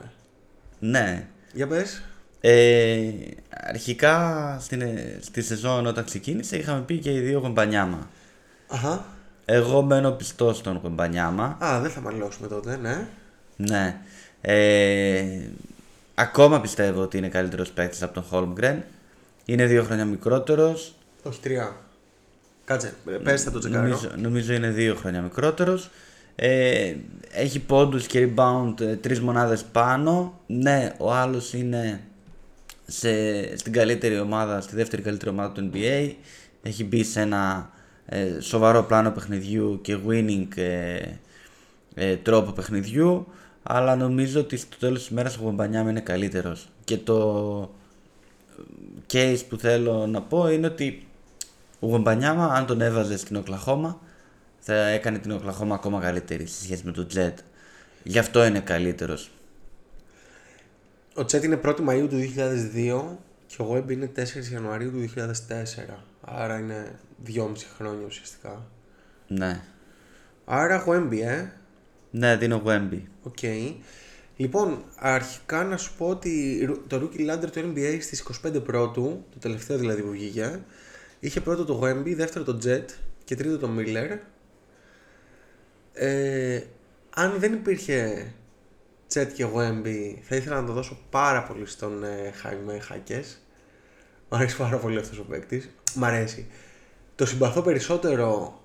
[0.80, 1.28] Ναι.
[1.54, 2.02] Για πες.
[2.42, 3.02] Ε,
[3.50, 4.84] αρχικά στην,
[5.20, 8.10] στη σεζόν όταν ξεκίνησε είχαμε πει και οι δύο Γομπανιάμα.
[8.68, 9.06] Αχα.
[9.46, 11.58] Εγώ μένω πιστός στον Γομπανιάμα.
[11.60, 13.08] Α, δεν θα μαλλώσουμε τότε, ναι.
[13.56, 13.98] Ναι.
[14.42, 15.24] Ε,
[16.16, 18.84] ακόμα πιστεύω ότι είναι καλύτερος παίκτης από τον Χόλμγκρεν.
[19.46, 20.96] Είναι δύο χρόνια μικρότερος.
[21.24, 21.76] Όχι, τρία.
[22.66, 23.84] Κάτσε, ε, πες θα το τσεκάρω.
[23.84, 25.90] Νομίζω, νομίζω είναι δύο χρόνια μικρότερος.
[26.36, 26.96] Ε,
[27.32, 30.40] έχει πόντους και rebound ε, τρεις μονάδες πάνω.
[30.48, 32.02] Ναι, ο άλλος είναι
[32.88, 36.12] σε, στην καλύτερη ομάδα, στη δεύτερη καλύτερη ομάδα του NBA.
[36.62, 37.72] Έχει μπει σε ένα
[38.06, 41.00] ε, σοβαρό πλάνο παιχνιδιού και winning ε,
[41.96, 43.28] ε, τρόπο παιχνιδιού.
[43.64, 46.70] Αλλά νομίζω ότι στο τέλος της ημέρας ο Βαμπανιάμα είναι καλύτερος.
[46.84, 47.76] Και το
[49.14, 51.08] case που θέλω να πω είναι ότι
[51.80, 54.00] ο Γομπανιάμα, αν τον έβαζε στην Οκλαχώμα,
[54.60, 57.38] θα έκανε την Οκλαχώμα ακόμα καλύτερη σε σχέση με τον Τζετ.
[58.04, 59.32] Γι' αυτό είναι καλύτερος.
[61.16, 65.24] Ο Chet είναι 1η Μαΐου του 2002 και ο Wemby είναι 4 Ιανουαρίου του 2004.
[66.22, 68.66] Άρα είναι 2,5 χρόνια ουσιαστικά.
[69.28, 69.62] Ναι.
[70.46, 71.46] Άρα Wemby, ε.
[72.12, 73.02] Ναι, δίνω Wemby.
[73.24, 73.44] Οκ.
[74.36, 79.38] Λοιπόν, αρχικά να σου πω ότι το Rookie Ladder του NBA στις 25 πρώτου, το
[79.40, 80.60] τελευταίο δηλαδή που βγήκε,
[81.20, 82.86] είχε πρώτο το Wemby, δεύτερο το Chet
[83.24, 84.18] και τρίτο το Miller.
[85.94, 86.62] Ε,
[87.16, 88.32] αν δεν υπήρχε
[89.14, 93.42] Jet και Wemby, θα ήθελα να το δώσω πάρα πολύ στον ε, Jaime Χάκες.
[94.30, 95.70] Μ' αρέσει πάρα πολύ αυτός ο παίκτης.
[95.96, 96.48] Μ' αρέσει.
[97.16, 98.61] Το συμπαθώ περισσότερο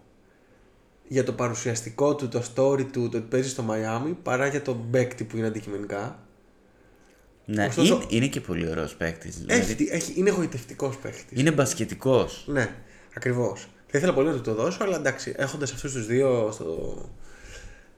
[1.09, 4.91] για το παρουσιαστικό του, το story του, το ότι παίζει στο Μαϊάμι, παρά για τον
[4.91, 6.19] παίκτη που είναι αντικειμενικά.
[7.45, 9.39] Ναι, Ωστόσο- είναι, είναι και πολύ ωραίος παίκτης.
[9.39, 11.41] Δηλαδή, Έχει, έχει, είναι εγωιτευτικός παίκτης.
[11.41, 12.45] είναι μπασκετικός.
[12.49, 12.75] Ναι.
[13.17, 13.69] Ακριβώς.
[13.87, 16.97] Θα ήθελα πολύ να του το δώσω, αλλά εντάξει, έχοντας αυτούς τους δύο στο...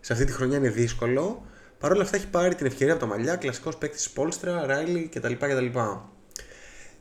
[0.01, 1.43] σε αυτή τη χρονιά είναι δύσκολο.
[1.79, 5.33] Παρ' όλα αυτά έχει πάρει την ευκαιρία από τα μαλλιά, κλασικός παίκτης Πόλστρα, Ράιλι κτλ.
[5.33, 5.67] κτλ.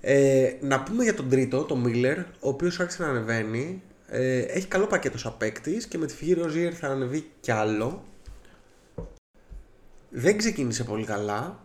[0.01, 3.81] Ε, να πούμε για τον τρίτο, τον Μίλλερ, ο οποίος άρχισε να ανεβαίνει.
[4.09, 8.03] Ε, έχει καλό πακέτο σαν παίκτης και με τη φυγή Ροζίερ θα ανεβεί κι άλλο.
[10.09, 11.59] Δεν ξεκίνησε πολύ καλά.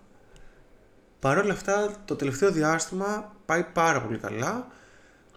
[1.18, 4.66] Παρ' όλα αυτά, το τελευταίο διάστημα πάει πάρα πολύ καλά.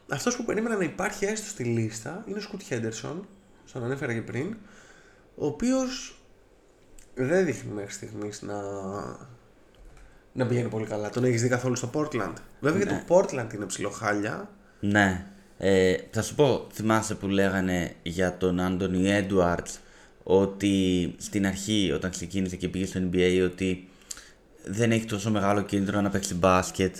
[0.09, 3.27] Αυτός που περίμενα να υπάρχει έστω στη λίστα είναι ο Σκουτ Χέντερσον,
[3.65, 4.57] στον ανέφερα και πριν,
[5.35, 6.19] ο οποίος
[7.13, 8.61] δεν δείχνει μέχρι στιγμής να,
[10.33, 11.09] να πηγαίνει πολύ καλά.
[11.09, 14.49] Τον έχεις δει καθόλου στο Portland; Βέβαια και το Portland είναι ψιλοχάλια.
[14.79, 15.25] Ναι.
[15.57, 19.79] Ε, θα σου πω, θυμάσαι που λέγανε για τον Άντωνι Έντουαρτς
[20.23, 23.87] ότι στην αρχή όταν ξεκίνησε και πήγε στο NBA ότι
[24.63, 26.95] δεν έχει τόσο μεγάλο κίνητρο να παίξει μπάσκετ,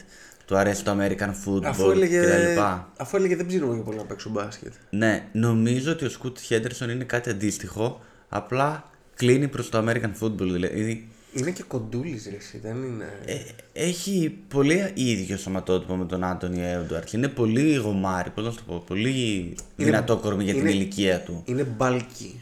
[0.45, 2.60] του αρέσει το American Αφού football έλεγε, κτλ.
[2.97, 4.74] αφού έλεγε δεν ψήνουμε και πολύ να παίξω μπάσκετ.
[4.89, 10.38] Ναι, νομίζω ότι ο Σκούτ Χέντερσον είναι κάτι αντίστοιχο, απλά κλείνει προς το American football,
[10.38, 13.36] δηλαδή Είναι και κοντούλης, ρε, εσύ, δεν είναι; ε,
[13.73, 18.63] έχει πολύ ίδιο σωματότυπο με τον Άντωνι Έντουαρτς, είναι πολύ γομάρι, πώς να σου το
[18.67, 21.41] πω, πολύ δυνατό κορμί για την είναι- ηλικία του.
[21.45, 22.41] Είναι bulky.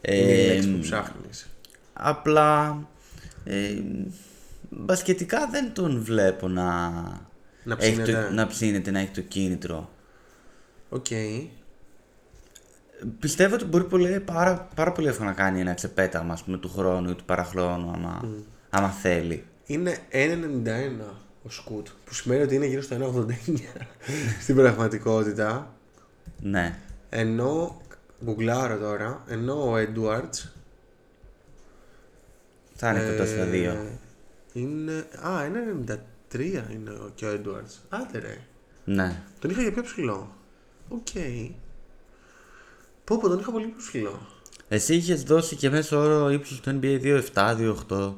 [0.00, 1.46] Ε, είναι η λέξη που ψάχνεις.
[1.92, 2.78] Απλά
[3.44, 3.74] ε,
[4.70, 6.90] μπασκετικά δεν τον βλέπω να,
[7.64, 8.12] Να έχει ψήνεται.
[8.28, 9.90] το, να ψήνεται, να έχει το κίνητρο.
[10.88, 11.06] Οκ.
[13.18, 16.68] Πιστεύω ότι μπορεί πολύ, πάρα, πάρα πολύ εύκολα να κάνει ένα ξεπέταγμα ας πούμε, του
[16.68, 18.28] χρόνου ή του παραχρόνου άμα,
[18.70, 19.44] άμα θέλει.
[19.66, 23.58] Είναι 1,91 ο Scoot, που σημαίνει ότι είναι γύρω στο 1,89
[24.42, 25.74] στην πραγματικότητα.
[26.40, 26.78] Ναι.
[27.10, 27.80] Ενώ,
[28.24, 30.52] γκουγκλάρω τώρα, ενώ ο Έντουαρτς
[32.74, 33.70] Θα είναι κοντά στα δύο.
[33.70, 33.90] Ε,
[34.52, 34.92] είναι,
[35.22, 35.40] α,
[36.32, 37.80] 1,93 είναι ο- και ο Έντουαρτς.
[37.88, 38.38] Άντε ρε,
[38.84, 39.22] Ναι.
[39.38, 40.34] τον είχα για πιο ψηλό.
[40.88, 41.08] Οκ.
[43.10, 44.20] Πω πω, τον είχα πολύ πιο ψηλό.
[44.68, 48.14] Εσύ είχες δώσει και μέσο όρο ύψους του NBA 2,7-2,8.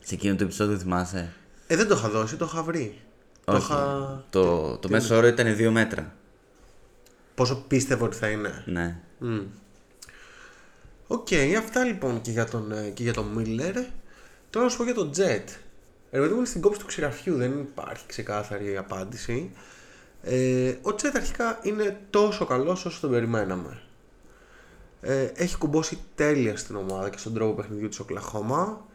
[0.00, 1.32] Σε εκείνο το επεισόδιο θυμάσαι;
[1.66, 3.00] Ε, δεν το είχα δώσει, το είχα βρει.
[3.44, 3.62] Το Όχι.
[3.62, 4.24] είχα...
[4.30, 6.14] Το, το μέσο όρο ήταν 2 μέτρα.
[7.34, 8.62] Πόσο πίστευω ότι θα είναι.
[8.66, 9.00] Ναι.
[11.06, 13.84] Οκ, αυτά λοιπόν και για τον, ε, και για τον Miller.
[14.50, 15.44] Τώρα να σου πω για τον Chet.
[16.10, 19.50] Ρε παιδί μου είναι στην κόψη του ξυραφιού, δεν υπάρχει ξεκάθαρη απάντηση.
[20.22, 23.80] Ε, ο Chet αρχικά είναι τόσο καλός όσο τον περιμέναμε.
[25.08, 28.86] Ε, έχει κουμπώσει τέλεια στην ομάδα και στον τρόπο παιχνιδιού της Οκλαχώμα.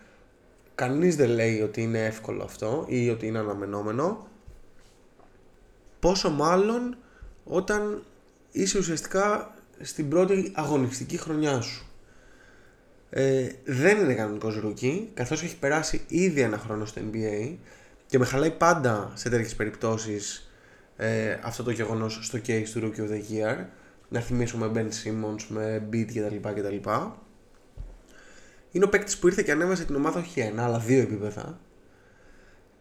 [0.75, 4.27] Κανείς δεν λέει ότι είναι εύκολο αυτό ή ότι είναι αναμενόμενο.
[5.99, 6.97] Πόσο μάλλον
[7.43, 8.03] όταν
[8.51, 11.85] είσαι ουσιαστικά στην πρώτη αγωνιστική χρονιά σου.
[13.09, 17.55] Ε, δεν είναι κανονικός rookie, καθώς έχει περάσει ήδη ένα χρόνο στο NBA
[18.05, 20.51] και με χαλάει πάντα σε τέτοιες περιπτώσεις
[20.97, 23.65] ε, αυτό το γεγονός στο case του Rookie of the Year.
[24.13, 26.49] Να θυμίσουμε Ben Simmons Embiid κτλ.
[26.61, 26.89] κτλ.
[28.71, 31.59] Είναι ο παίκτης που ήρθε και ανέβασε την ομάδα όχι ένα, αλλά δύο επίπεδα.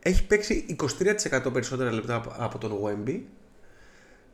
[0.02, 3.20] Έχει παίξει 23% περισσότερα λεπτά από- από τον Wemby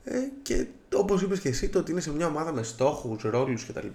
[0.05, 3.66] ε, και όπως είπες και εσύ το ότι είναι σε μια ομάδα με στόχους, ρόλους
[3.66, 3.86] κτλ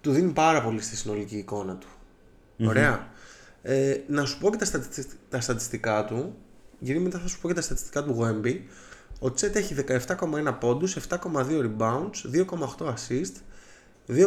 [0.00, 1.88] του δίνει πάρα πολύ στη συνολική εικόνα του.
[2.66, 3.08] Ωραία.
[3.62, 6.36] Ε, να σου πω και τα, στατιστι- τα στατιστικά του.
[6.78, 8.60] Γιατί μετά θα σου πω και τα στατιστικά του Wemby.
[9.18, 11.16] Ο Τσέτ έχει 17,1 πόντους, 7,2
[11.60, 13.32] rebounds, 2,8 assist,
[14.08, 14.24] 2,6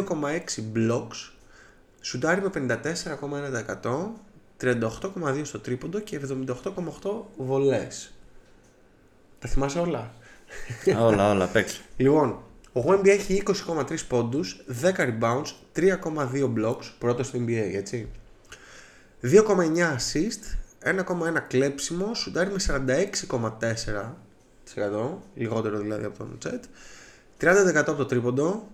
[0.74, 1.30] blocks,
[2.00, 4.14] σουτάρει με 54,1%,
[4.60, 8.12] 38,2 στο τρίποντο και 78,8 βολές.
[9.38, 10.14] Τα θυμάσαι όλα;
[10.98, 11.80] όλα, όλα, παίξω.
[11.96, 18.08] Λοιπόν, ο Wemby έχει 20,3 πόντους, 10 rebounds, 3,2 blocks, πρώτος στο NBA, έτσι.
[19.22, 19.36] 2,9
[19.96, 20.42] assist,
[20.84, 24.14] 1,1 κλέψιμο, σουτάρει με 46,4%,
[25.34, 26.64] λιγότερο δηλαδή από τον Τσέτ,
[27.40, 28.68] 30% από το τρίποντο,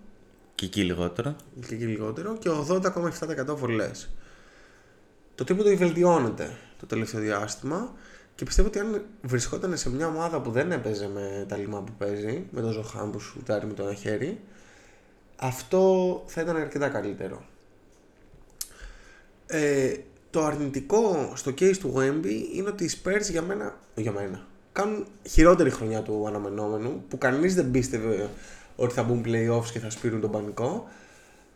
[0.54, 1.36] Και εκεί λιγότερο.
[1.68, 4.08] και εκεί λιγότερο, και 80,7% βολές.
[5.34, 7.92] Το τρίποντο βελτιώνεται το τελευταίο διάστημα
[8.34, 11.92] και πιστεύω ότι αν βρισκόταν σε μια ομάδα που δεν έπαιζε με τα λιμά που
[11.98, 14.40] παίζει, με τον Ζωχάν που σουτάρει με το ένα χέρι,
[15.36, 17.44] αυτό θα ήταν αρκετά καλύτερο.
[19.46, 19.96] Ε,
[20.30, 24.47] το αρνητικό στο case του Wemby είναι ότι οι Spurs για μένα, για μένα
[24.82, 28.30] κάνουν χειρότερη χρονιά του αναμενόμενου που κανείς δεν πίστευε
[28.76, 30.88] ότι θα μπουν playoffs και θα σπείρουν τον πανικό.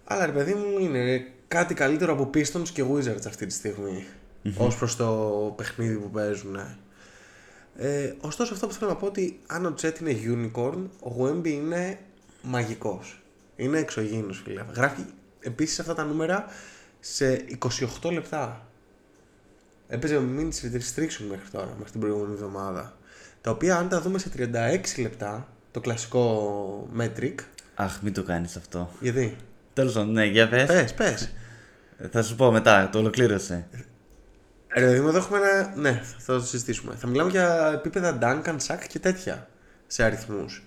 [0.05, 4.07] Αλλά ρε παιδί μου είναι κάτι καλύτερο από Pistons και Wizards αυτή τη στιγμή
[4.57, 5.07] ως προς το
[5.57, 6.57] παιχνίδι που παίζουν
[7.77, 11.49] ε, ωστόσο αυτό που θέλω να πω ότι αν ο Jet είναι unicorn ο Wemby
[11.49, 11.99] είναι
[12.43, 13.23] μαγικός.
[13.57, 14.65] Είναι εξωγήινος φίλε.
[14.75, 15.05] Γράφει
[15.41, 16.47] επίσης αυτά τα νούμερα
[17.01, 17.45] σε
[18.03, 18.67] 28 λεπτά.
[19.89, 22.97] Έπαιζε με minutes restriction μέχρι τώρα, μέχρι την προηγούμενη εβδομάδα.
[23.43, 27.35] Τα οποία αν τα δούμε σε 36 λεπτά, Το κλασικό metric.
[27.75, 28.91] Αχ, μην το κάνεις αυτό.
[29.01, 29.37] Γιατί;
[29.73, 30.67] Τέλος πάντων, ναι, για πες.
[30.67, 31.33] Πες, πες.
[32.11, 33.69] Θα σου πω μετά, το ολοκλήρωσε.
[34.75, 35.73] Ρε παιδί μου, εδώ έχουμε ένα.
[35.77, 36.95] Ναι, θα το συζητήσουμε.
[36.95, 39.49] Θα μιλάμε για επίπεδα Duncan, Sack και τέτοια
[39.87, 40.67] σε αριθμούς.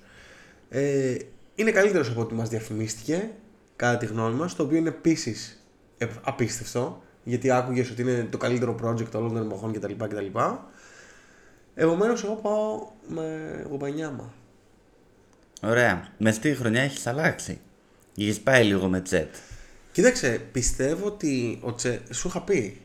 [0.69, 1.15] Ε,
[1.55, 3.29] είναι καλύτερος από ό,τι μας διαφημίστηκε,
[3.75, 5.65] κατά τη γνώμη μας, το οποίο είναι επίσης
[6.21, 9.93] απίστευτο, γιατί άκουγες ότι είναι το καλύτερο project όλων των εποχών κτλ.
[9.93, 10.25] κτλ.
[11.75, 14.33] Επομένως, εγώ πάω με γομπανιάμα.
[15.61, 16.07] Ωραία.
[16.17, 17.59] Με στη χρονιά έχεις αλλάξει.
[18.17, 19.35] Έχεις πάει λίγο με τσέτ.
[19.91, 22.01] Κοίταξε, πιστεύω ότι ο Τσε...
[22.11, 22.81] σου είχα πει.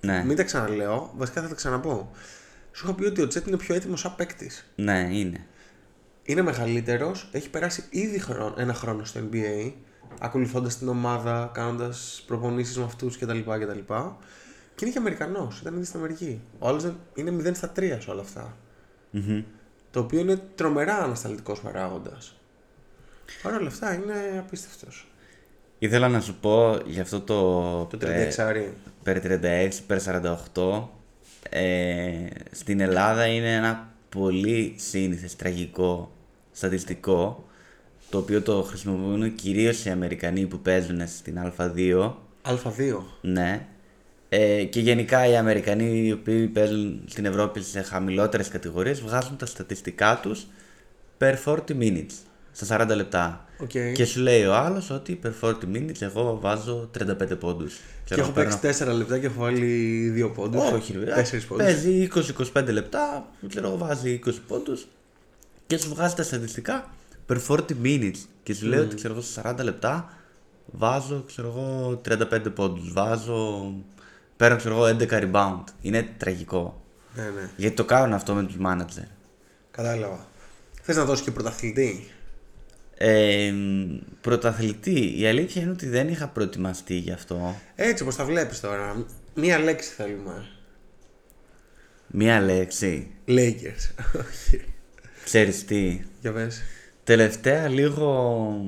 [0.00, 2.10] Ναι, Μην τα ξαναλέω, βασικά θα τα ξαναπώ.
[2.72, 4.72] Σου είχα πει ότι ο Τσέτ είναι πιο έτοιμος σαν παίκτης.
[4.74, 5.46] ναι, είναι.
[6.22, 9.72] είναι μεγαλύτερος, έχει περάσει ήδη χρόνο, ένα χρόνο στο NBA,
[10.20, 13.38] ακολουθώντας την ομάδα, κάνοντας προπονήσεις με αυτούς κτλ.
[13.38, 13.92] κτλ.
[14.78, 16.40] Και είναι και Αμερικανός, ήταν ήδη στην Αμερική.
[16.58, 18.56] Ο άλλος είναι 0 στα 3 σε όλα αυτά.
[19.10, 19.42] Μμμ.
[19.90, 22.36] Το οποίο είναι τρομερά ανασταλτικός παράγοντας.
[23.42, 25.06] Παρ' όλα αυτά είναι απίστευτος.
[25.78, 27.84] Ήθελα να σου πω για αυτό το...
[27.84, 28.72] Το ε, 36
[29.02, 30.00] περί 36, περί
[30.54, 30.82] 48
[31.50, 36.12] ε, στην Ελλάδα είναι ένα πολύ σύνηθες τραγικό
[36.52, 37.44] στατιστικό
[38.10, 42.12] το οποίο το χρησιμοποιούν κυρίως οι Αμερικανοί που παίζουν στην Α2
[42.42, 42.96] Α2.
[43.20, 43.66] ναι
[44.28, 49.46] ε, και γενικά οι Αμερικανοί οι οποίοι παίζουν στην Ευρώπη σε χαμηλότερες κατηγορίες βγάζουν τα
[49.46, 50.46] στατιστικά τους
[51.18, 52.12] per 40 minutes
[52.52, 53.68] στα 40 λεπτά Οκ.
[53.94, 58.30] και σου λέει ο άλλος ότι per 40 minutes εγώ βάζω 35 πόντους Και έχω
[58.30, 60.70] παίξει 4 λεπτά και έχω βάλει 2 πόντους.
[60.72, 61.14] όχι, ρε.
[61.14, 61.64] 4 πόντους.
[61.64, 62.08] Παίζει
[62.54, 64.86] 20-25 λεπτά, ξέρω εγώ, βάζει 20 πόντους
[65.66, 66.90] και σου βγάζει τα στατιστικά
[67.28, 68.18] per 40 minutes.
[68.42, 70.12] Και σου λέει ότι ξέρω εγώ, σε 40 λεπτά
[70.66, 72.92] βάζω ξέρω εγώ, 35 πόντους.
[72.92, 73.72] Βάζω.
[74.38, 75.64] Παίρνω ξέρω εγώ 11 rebound.
[75.80, 76.82] Είναι τραγικό.
[77.14, 77.50] Ναι, ναι.
[77.56, 79.06] Γιατί το κάνουν αυτό με τους manager.
[79.70, 80.26] Κατάλαβα.
[80.82, 82.10] Θες να δώσεις και πρωταθλητή;
[82.96, 83.52] Ε,
[84.20, 87.54] πρωταθλητή, η αλήθεια είναι ότι δεν είχα προετοιμαστεί γι' αυτό.
[87.74, 89.04] Έτσι όπως τα βλέπεις τώρα.
[89.34, 90.46] Μία λέξη θέλουμε.
[92.06, 93.10] Μία λέξη.
[93.28, 93.90] Lakers.
[94.28, 94.64] Όχι.
[95.24, 96.62] Ξέρεις τι; Για πες.
[97.04, 98.60] Τελευταία λίγο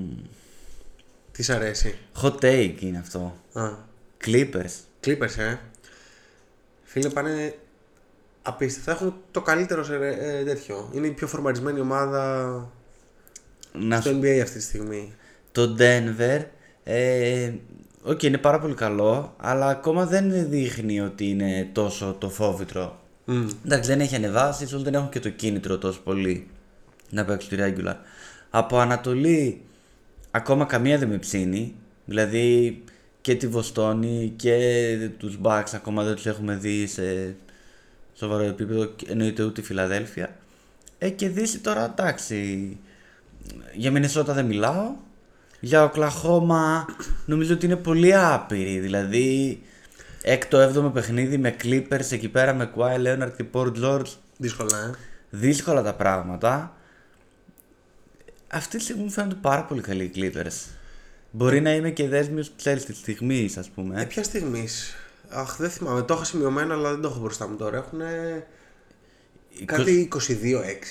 [1.33, 1.99] Τι σ' αρέσει.
[2.23, 3.37] hot take είναι αυτό.
[3.53, 3.69] Α,
[4.25, 4.73] Clippers.
[5.05, 5.59] Clippers, ε.
[6.83, 7.55] Φίλε, πάνε
[8.43, 8.93] απίστευτα.
[8.93, 10.91] Έχουν το καλύτερο σε ε, τέτοιο.
[10.93, 12.73] Είναι η πιο φορμαρισμένη ομάδα
[13.73, 14.19] Να στο σου...
[14.21, 15.15] NBA αυτή τη στιγμή.
[15.53, 16.45] Το Denver,
[16.85, 17.53] ε,
[18.03, 23.01] οκ, είναι πάρα πολύ καλό, αλλά ακόμα δεν δείχνει ότι είναι τόσο το φόβητρο.
[23.25, 23.49] Μμ.
[23.65, 26.49] Εντάξει, δεν έχει ανεβάσει, ίσως δεν έχουν και το κίνητρο τόσο πολύ
[27.11, 27.95] να παίξουν τη regular.
[28.51, 29.61] Από Ανατολή,
[30.31, 31.75] ακόμα καμία δεν με ψήνει.
[32.05, 32.83] Δηλαδή
[33.21, 37.35] και τη Βοστόνη και τους Bucks ακόμα δεν τους έχουμε δει σε
[38.15, 40.37] σοβαρό επίπεδο, και εννοείται ούτε η Φιλαδέλφια.
[40.99, 42.79] Ε, και Δύση τώρα εντάξει.
[43.75, 44.95] Για Μινεσότα δεν μιλάω.
[45.61, 46.87] Για Οκλαχώμα
[47.27, 48.79] νομίζω ότι είναι πολύ άπειρη.
[48.79, 49.63] Δηλαδή,
[50.23, 54.07] έκτο έβδομο παιχνίδι με Clippers εκεί πέρα με Kawhi Leonard και Paul George.
[54.37, 54.91] Δύσκολα, ε.
[55.31, 56.77] Δύσκολα τα πράγματα.
[58.49, 60.80] Αυτή τη στιγμή μου φαίνονται πάρα πολύ καλοί οι Clippers.
[61.31, 64.03] Μπορεί να είμαι και δέσμιος, ξέρεις, της στιγμής, ας πούμε.
[64.03, 64.95] Ε, ποια στιγμής;
[65.29, 66.03] Αχ, δεν θυμάμαι.
[66.03, 67.77] Το έχω σημειωμένο, αλλά δεν το έχω μπροστά μου τώρα.
[67.77, 68.01] Έχουν
[69.65, 70.09] κάτι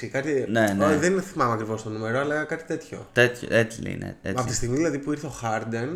[0.01, 0.07] 22-6.
[0.11, 0.45] Κάτι...
[0.49, 0.85] Ναι, ναι.
[0.85, 3.07] Όχι, δεν θυμάμαι ακριβώς το νούμερο, αλλά κάτι τέτοιο.
[3.13, 4.17] Τέτοιο, έτσι είναι.
[4.21, 4.39] Έτσι.
[4.41, 5.89] Από τη στιγμή δηλαδή που ήρθε ο Harden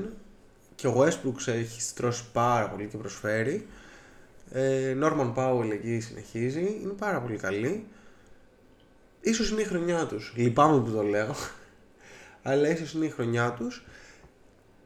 [0.76, 3.68] και ο Westbrook έχει στρώσει πάρα πολύ και προσφέρει.
[4.52, 6.80] Ε, Norman Powell εκεί συνεχίζει.
[6.84, 7.86] Είναι πάρα πολύ καλή.
[9.22, 10.34] Ίσως είναι η χρονιά τους.
[10.36, 11.36] Λυπάμαι που το λέω.
[12.44, 13.84] Αλλά ίσως είναι η χρονιά τους.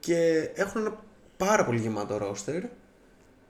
[0.08, 1.04] Και έχουν ένα
[1.38, 2.62] πάρα πολύ γεμάτο roster.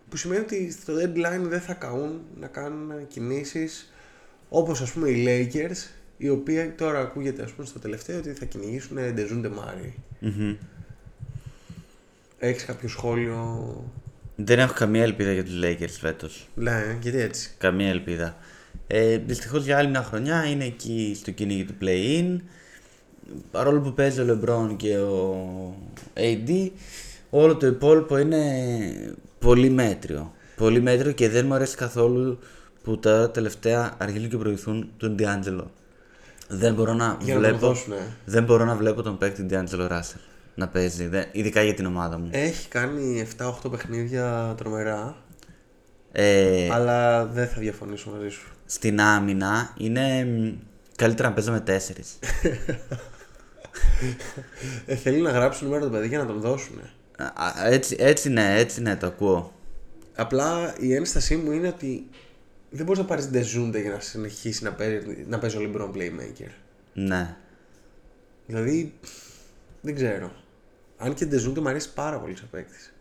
[0.10, 3.94] Που σημαίνει ότι στο deadline δεν θα καούν να κάνουν κινήσεις
[4.50, 8.46] όπως ας πούμε οι Lakers οι οποίοι τώρα ακούγεται ας πούμε στο τελευταίο ότι θα
[8.46, 9.96] κυνηγήσουν Ντεζούντε Μάρι.
[10.20, 10.56] Μμμ.
[12.40, 13.92] Έχεις κάποιο σχόλιο;
[14.36, 16.50] Δεν έχω καμία ελπίδα για τους Lakers φέτος.
[16.56, 18.38] Ναι, γιατί έτσι; Καμία ελπίδα.
[18.88, 22.38] Ε, Δυστυχώς για άλλη μια χρονιά είναι εκεί στο κυνήγι του play-in.
[23.52, 25.36] Παρόλο που παίζει ο LeBron και ο
[26.14, 26.70] AD,
[27.30, 28.42] όλο το υπόλοιπο είναι
[29.40, 30.32] πολύ μέτριο.
[30.56, 32.40] Πολύ μέτριο και δεν μου αρέσει καθόλου
[32.84, 35.64] που τα τελευταία αρχίζουν και προωθούν τον D'Angelo.
[36.48, 37.68] Δεν μπορώ να Για να τον βλέπω.
[37.68, 38.16] δώσουνε.
[38.26, 40.20] Δεν μπορώ να βλέπω τον παίκτη D'Angelo Russell
[40.56, 41.08] να παίζει.
[41.08, 42.28] δεν- ειδικά για την ομάδα μου.
[42.32, 45.16] Έχει κάνει 7-8 παιχνίδια τρομερά.
[46.12, 48.48] Ε, Αλλά δεν θα διαφωνήσω μαζί σου.
[48.66, 50.54] στην άμυνα είναι μ,
[50.96, 52.20] καλύτερα να παίζαμε τέσσερις.
[54.86, 56.80] Ε, θέλει να γράψει νούμερο το παιδί για να τον δώσουν.
[57.18, 59.54] Α, έτσι, έτσι ναι, έτσι ναι, το ακούω.
[60.16, 62.08] Απλά η ένστασή μου είναι ότι
[62.70, 66.52] δεν μπορείς να πάρεις Ντεζούντε για να συνεχίσει να παίζει, να παίζει ο LeBron Playmaker.
[66.94, 67.36] Ναι.
[68.46, 68.94] Δηλαδή,
[69.82, 70.32] δεν ξέρω.
[70.98, 72.94] Αν και Ντεζούν και μου αρέσει πάρα πολύ σαν παίκτης.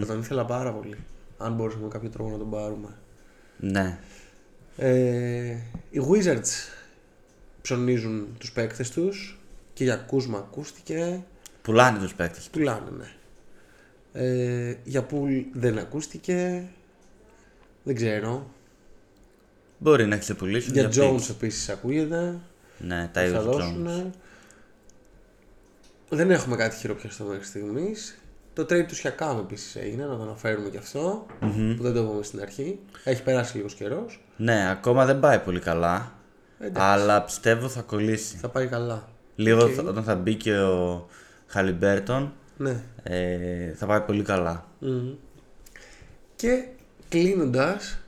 [0.00, 0.96] Θα τον ήθελα πάρα πολύ.
[1.38, 2.88] Αν μπορούσαμε με κάποιο τρόπο να τον πάρουμε.
[3.56, 3.98] Ναι.
[4.76, 5.56] Ε,
[5.90, 6.70] οι Wizards
[7.62, 9.39] ψωνίζουν τους παίκτες τους
[9.80, 11.24] και για Κούσμα ακούστηκε.
[11.62, 12.48] Πουλάνε τους παίκτες.
[12.48, 13.12] Πουλάνε, ναι.
[14.12, 16.68] Ε, για Πουλ δεν ακούστηκε.
[17.82, 18.50] Δεν ξέρω.
[19.78, 20.72] Μπορεί να ξεπουλήσουν.
[20.72, 21.30] Για για Jones picks.
[21.30, 22.38] επίσης ακούγεται.
[22.78, 24.12] Ναι, τα θα είδα δώσουν.
[26.08, 28.18] Δεν έχουμε κάτι χειροπιαστό μέχρι στιγμής.
[28.52, 31.26] Το trade του Σιακάμ επίσης έγινε, να το αναφέρουμε και αυτό.
[31.40, 32.78] Που δεν το είπαμε στην αρχή.
[33.04, 34.24] Έχει περάσει λίγος καιρός.
[34.36, 36.12] Ναι, ακόμα δεν πάει πολύ καλά.
[36.58, 36.88] Εντάξει.
[36.88, 38.36] Αλλά πιστεύω θα κολλήσει.
[38.36, 39.08] Θα πάει καλά.
[39.40, 39.72] Λίγο Οκ.
[39.76, 41.08] θα- όταν θα μπει και ο
[41.46, 42.82] Χαλιμπέρτον Ναι.
[43.02, 44.66] ε, θα πάει πολύ καλά.
[44.78, 45.12] Μμμ.
[46.36, 46.64] Και
[47.08, 47.98] κλείνοντας,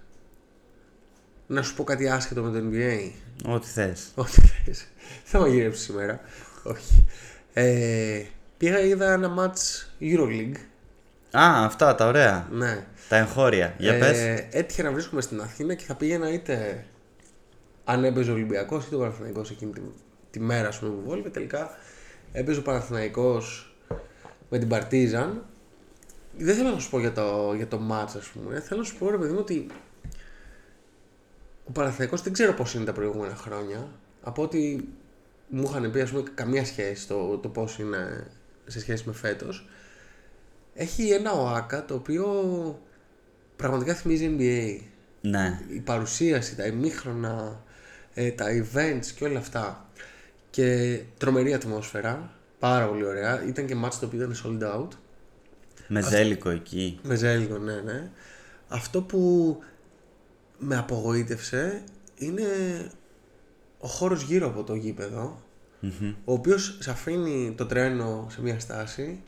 [1.46, 3.10] να σου πω κάτι άσχετο με το NBA.
[3.52, 4.10] Ό,τι θες.
[4.14, 4.86] Ό,τι θες.
[5.30, 6.20] Θα μαγειρέψεις σήμερα.
[6.62, 7.04] Όχι.
[7.52, 8.22] Ε,
[8.56, 10.56] πήγα είδα ένα ματς Euroleague.
[11.38, 12.48] Α, αυτά τα ωραία.
[12.52, 12.84] Ναι.
[13.08, 13.74] Τα εγχώρια.
[13.78, 14.18] Για πες.
[14.18, 16.84] Ε, έτυχε να βρίσκομαι στην Αθήνα και θα πήγαινα είτε
[17.84, 19.80] αν έπαιζε ο Ολυμπιακός είτε ο Παναθηναϊκός εκείνη τη,
[20.32, 21.28] τη μέρα ας πούμε, που βόλευε.
[21.28, 21.70] Τελικά
[22.32, 23.74] έπαιζε ο Παναθηναϊκός
[24.50, 25.46] με την Παρτίζαν.
[26.36, 28.60] Δεν θέλω να σου πω για το, για το match, ας πούμε.
[28.60, 29.66] Θέλω να σου πω, ρε παιδί μου, ότι
[31.64, 33.88] ο Παναθηναϊκός δεν ξέρω πώς είναι τα προηγούμενα χρόνια.
[34.22, 34.88] Από ότι
[35.48, 38.26] μου είχαν πει, ας πούμε, καμία σχέση το, το πώς είναι
[38.66, 39.68] σε σχέση με φέτος.
[40.74, 42.26] Έχει ένα ΟΑΚΑ το οποίο
[43.56, 44.80] πραγματικά θυμίζει NBA.
[45.20, 45.60] Ναι.
[45.68, 47.62] Η παρουσίαση, τα ημίχρονα,
[48.14, 49.90] ε, τα events και όλα αυτά.
[50.53, 52.30] Και τρομερή ατμόσφαιρα.
[52.59, 53.44] Πάρα πολύ ωραία.
[53.46, 54.88] Ήταν και μάτς το οποίο ήταν sold out.
[55.88, 56.98] Με ζέλικο εκεί.
[57.03, 58.11] Με ζέλικο, ναι, ναι.
[58.68, 59.59] Αυτό που
[60.59, 61.82] με απογοήτευσε
[62.14, 62.46] είναι
[63.78, 65.42] ο χώρος γύρω από το γήπεδο,
[66.24, 69.22] ο οποίος σε αφήνει το τρένο σε μια στάση,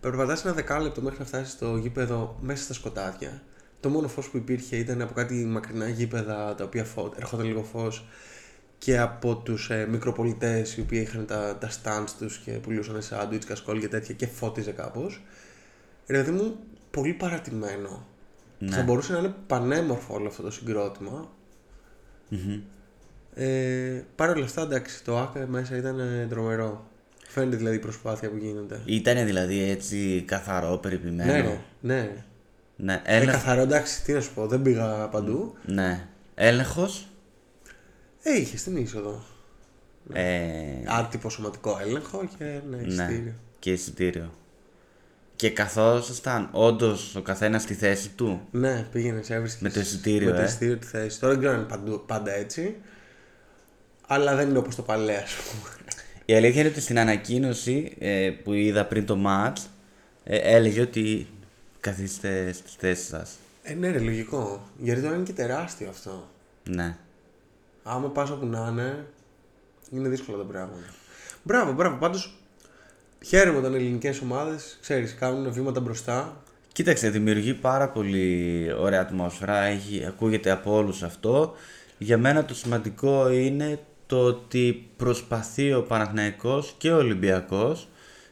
[0.00, 3.42] περπατάς ένα δεκάλεπτο μέχρι να φτάσεις στο γήπεδο μέσα στα σκοτάδια.
[3.80, 7.12] Το μόνο φως που υπήρχε ήταν από κάτι μακρινά γήπεδα τα οποία φω...
[7.16, 8.06] έρχονταν λίγο φως
[8.78, 13.46] και από τους ε, μικροπολιτές οι οποίοι είχαν τα, τα stands τους και πουλούσαν σάντουιτς,
[13.46, 15.22] κασκόλ και τέτοια και φώτιζε κάπως.
[16.06, 16.56] Ρε παιδί μου,
[16.90, 18.06] πολύ παρατημένο.
[18.58, 18.76] Ναι.
[18.76, 21.28] Θα μπορούσε να είναι πανέμορφο όλο αυτό το συγκρότημα.
[23.34, 26.86] Ε, Παρ' όλα αυτά, εντάξει, το ΑΚΑ μέσα ήταν ε, τρομερό.
[27.28, 28.80] Φαίνεται δηλαδή η προσπάθεια που γίνεται.
[28.84, 31.32] Ήτανε δηλαδή έτσι καθαρό, περιποιημένο.
[31.32, 32.24] Ναι, ναι, ναι.
[32.76, 33.32] Ναι, Ε, έλεγχο.
[33.32, 35.54] καθαρό, εντάξει, τι να σου πω, δεν πήγα παντού.
[35.64, 36.06] Ναι.
[36.34, 37.08] Έλεγχος.
[38.28, 39.24] Ε, είχε στην είσοδο.
[40.12, 40.52] Ε,
[40.86, 42.86] Άτυπο σωματικό έλεγχο και ναι, ναι.
[42.86, 43.32] εισιτήριο.
[43.58, 44.30] Και εισιτήριο.
[45.36, 48.40] Και καθόσασταν όντως ο καθένας στη θέση του.
[48.50, 49.62] Ναι, πήγαινε, έβρισκες.
[49.62, 50.44] Με το εισιτήριο, Με το ε.
[50.44, 51.20] εισιτήριο τη θέση.
[51.20, 52.76] Τώρα δεν ξέρω αν είναι παντού, πάντα έτσι.
[54.06, 55.74] Αλλά δεν είναι όπως το παλαιό, ας πούμε.
[56.24, 59.62] Η αλήθεια είναι ότι στην ανακοίνωση ε, που είδα πριν το match
[60.24, 61.26] ε, έλεγε ότι
[61.80, 63.30] καθίστε στις θέσεις σας.
[63.62, 64.70] Ε, ναι, ρε, λογικό.
[64.78, 66.28] Γιατί τώρα είναι και τεράστιο αυτό.
[66.68, 66.96] Ναι.
[67.88, 69.06] Άμα πας όπου να είναι,
[69.90, 70.86] είναι δύσκολα τα πράγματα.
[71.42, 71.96] Μπράβο, μπράβο.
[71.96, 72.38] Πάντως,
[73.24, 76.42] χαίρομαι όταν ελληνικές ομάδες, ξέρεις, κάνουν βήματα μπροστά.
[76.72, 81.54] Κοίταξε, δημιουργεί πάρα πολύ ωραία ατμόσφαιρα, έχει, ακούγεται από όλους αυτό.
[81.98, 87.88] Για μένα το σημαντικό είναι το ότι προσπαθεί ο Παναθηναϊκός και ο Ολυμπιακός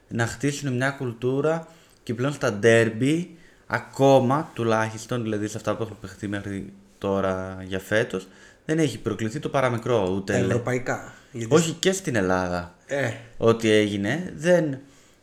[0.08, 1.68] να χτίσουν μια κουλτούρα
[2.02, 3.36] και πλέον στα ντέρμπι,
[3.66, 8.26] ακόμα τουλάχιστον, δηλαδή σε αυτά που έχουν παιχτεί μέχρι τώρα για φέτος,
[8.64, 10.36] δεν έχει προκληθεί το παραμικρό ούτε.
[10.36, 11.12] Ευρωπαϊκά.
[11.32, 11.54] Γιατί...
[11.54, 14.78] Όχι και στην Ελλάδα Ε, ό,τι έγινε δεν,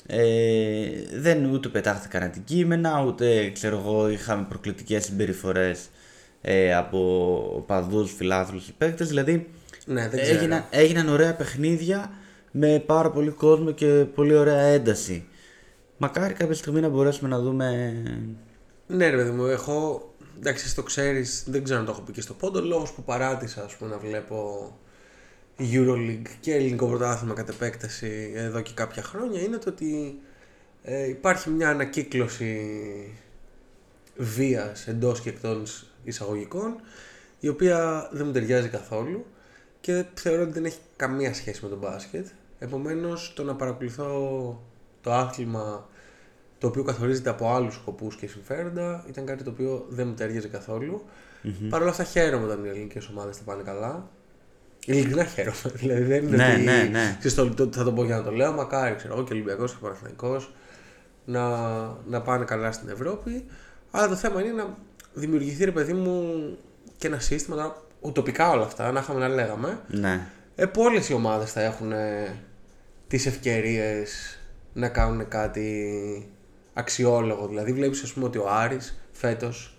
[0.07, 5.89] ε, δεν ούτε πετάχθηκαν αντικείμενα ούτε ξέρω εγώ είχαμε προκλητικές συμπεριφορές
[6.41, 9.49] ε, από παδούς, φιλάθλους ή παίκτες δηλαδή
[9.85, 10.37] ναι, δεν ξέρω.
[10.37, 12.11] έγιναν, έγιναν ωραία παιχνίδια
[12.51, 15.27] με πάρα πολύ κόσμο και πολύ ωραία ένταση
[15.97, 17.93] μακάρι κάποια στιγμή να μπορέσουμε να δούμε
[18.87, 20.10] Ναι, ρε παιδί μου, έχω.
[20.43, 22.61] Εντάξει, εσύ το ξέρεις, δεν ξέρω αν το έχω πει και στο πόντο.
[22.61, 24.71] Λόγος που παράτησα ας πούμε, να βλέπω
[25.59, 30.19] Euroleague και ελληνικό πρωτάθλημα κατ' επέκταση εδώ και κάποια χρόνια είναι το ότι
[30.83, 32.71] ε, υπάρχει μια ανακύκλωση
[34.17, 36.75] βίας εντός και εκτός εισαγωγικών
[37.39, 39.25] η οποία δεν μου ταιριάζει καθόλου
[39.81, 42.27] και θεωρώ ότι δεν έχει καμία σχέση με τον μπάσκετ.
[42.59, 44.61] Επομένως το να παρακολουθώ
[45.01, 45.89] το άθλημα
[46.61, 50.47] το οποίο καθορίζεται από άλλους σκοπούς και συμφέροντα ήταν κάτι το οποίο δεν μου ταιριάζει
[50.47, 51.03] καθόλου.
[51.69, 54.09] Παρ' όλα αυτά χαίρομαι όταν οι ελληνικές ομάδες τα πάνε καλά.
[54.85, 55.57] Ειλικρινά χαίρομαι.
[55.81, 57.15] Δηλαδή δεν είναι Ναι, ότι ναι, ναι.
[57.19, 58.51] ξέρεις, το, το- θα το πω για να το λέω.
[58.51, 60.51] Μακάρι ξέρω εγώ και Ολυμπιακός και Παναθηναϊκός
[61.25, 61.49] να,
[62.07, 63.45] να πάνε καλά στην Ευρώπη.
[63.91, 64.77] Αλλά το θέμα είναι να
[65.13, 66.37] δημιουργηθεί ρε παιδί μου
[66.97, 69.79] και ένα σύστημα τώρα, ουτοπικά όλα αυτά, να είχαμε να λέγαμε.
[69.87, 72.35] ναι, Ε, που όλες οι ομάδες θα έχουν ε,
[73.07, 74.39] τις ευκαιρίες
[74.73, 76.29] να κάνουν κάτι
[76.73, 77.47] αξιόλογο.
[77.47, 79.75] Δηλαδή βλέπεις ας πούμε ότι ο Άρης φέτος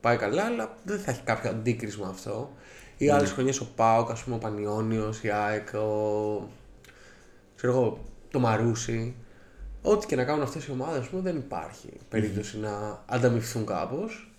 [0.00, 2.52] πάει καλά αλλά δεν θα έχει κάποιο αντίκρισμα αυτό.
[2.96, 6.48] Ή άλλες χρονιές ο Πάοκ, ας πούμε ο Πανιόνιος, η ΑΕΚ, ο...
[7.56, 9.14] ξέρω εγώ, το Μαρούσι.
[9.82, 14.32] Ό,τι και να κάνουν αυτές οι ομάδες, ας πούμε, δεν υπάρχει περίπτωση να ανταμυφθούν κάπως.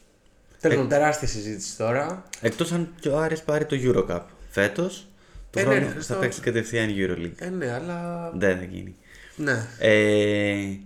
[0.59, 2.23] Τέλος πάντων, τεράστια συζήτηση τώρα.
[2.41, 5.07] Εκτός αν και ο Άρης πάρει το Eurocup φέτος,
[5.49, 6.15] το Ε, ναι, χρόνο ρε, Χριστός.
[6.15, 7.31] θα παίξει κατευθείαν Euroleague.
[7.37, 8.31] Ε, ναι, αλλά...
[8.35, 8.95] Δεν θα γίνει.
[9.35, 9.67] Ναι.
[9.79, 10.77] Ε,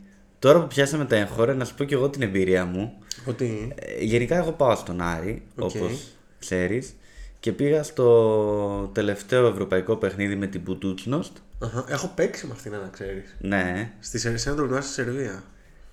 [0.43, 2.93] τώρα που πιάσαμε τα εγχώρια, να σου πω και εγώ την εμπειρία μου.
[3.25, 3.73] Ότι...
[3.75, 5.69] Ε, γενικά εγώ πάω στον Άρη, Οκ.
[5.75, 6.95] όπως ξέρεις.
[7.39, 11.37] Και πήγα στο τελευταίο ευρωπαϊκό παιχνίδι με την Μπουντούτσνοστ.
[11.59, 11.85] Αχα.
[11.89, 13.35] Έχω παίξει με αυτήν, να ξέρεις.
[13.39, 13.91] Ναι.
[13.99, 15.43] Στη Σερβία, σε ένα τουρνουά στη Σερβία.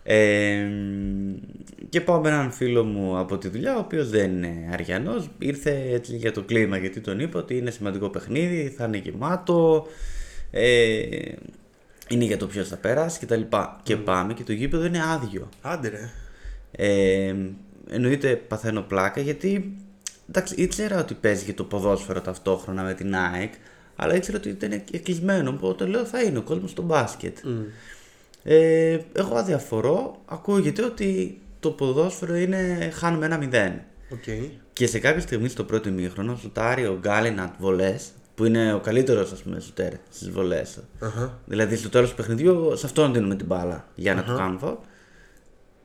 [0.03, 0.67] Ε,
[1.89, 5.31] και πάω με έναν φίλο μου από τη δουλειά, ο οποίος δεν είναι αριανός.
[5.39, 9.87] Ήρθε έτσι για το κλίμα, γιατί τον είπα ότι είναι σημαντικό παιχνίδι, θα είναι γεμάτο.
[10.51, 11.09] Ε,
[12.11, 13.41] είναι για το ποιος θα περάσει κτλ.
[13.83, 15.49] Και πάμε και το γήπεδο είναι άδειο.
[15.63, 16.11] Άντε ρε.
[16.73, 17.35] Ε,
[17.89, 19.77] εννοείται παθαίνω πλάκα γιατί
[20.29, 23.53] εντάξει, ήξερα ότι παίζει και το ποδόσφαιρο ταυτόχρονα με την ΑΕΚ,
[23.97, 25.51] αλλά ήξερα ότι ήταν κλεισμένο.
[25.51, 27.39] Οπότε λέω θα είναι ο κόσμος στο μπάσκετ.
[28.43, 33.81] Ε, εγώ αδιαφορώ, ακούγεται ότι το ποδόσφαιρο είναι χάνουμε ένα μηδέν.
[34.13, 34.25] Οκ.
[34.73, 38.09] Και σε κάποια στιγμή στο πρώτο ημίχρονο σουτάρει ο Γκάλινατ βολές,
[38.41, 40.79] που είναι ο καλύτερος ας πούμε σουτέρ στις βολές.
[41.01, 41.39] Αχα.
[41.47, 44.75] Δηλαδή στο τέλος του παιχνιδιού σε αυτόν δίνουμε την μπάλα για να του κάνουμε φάουλ.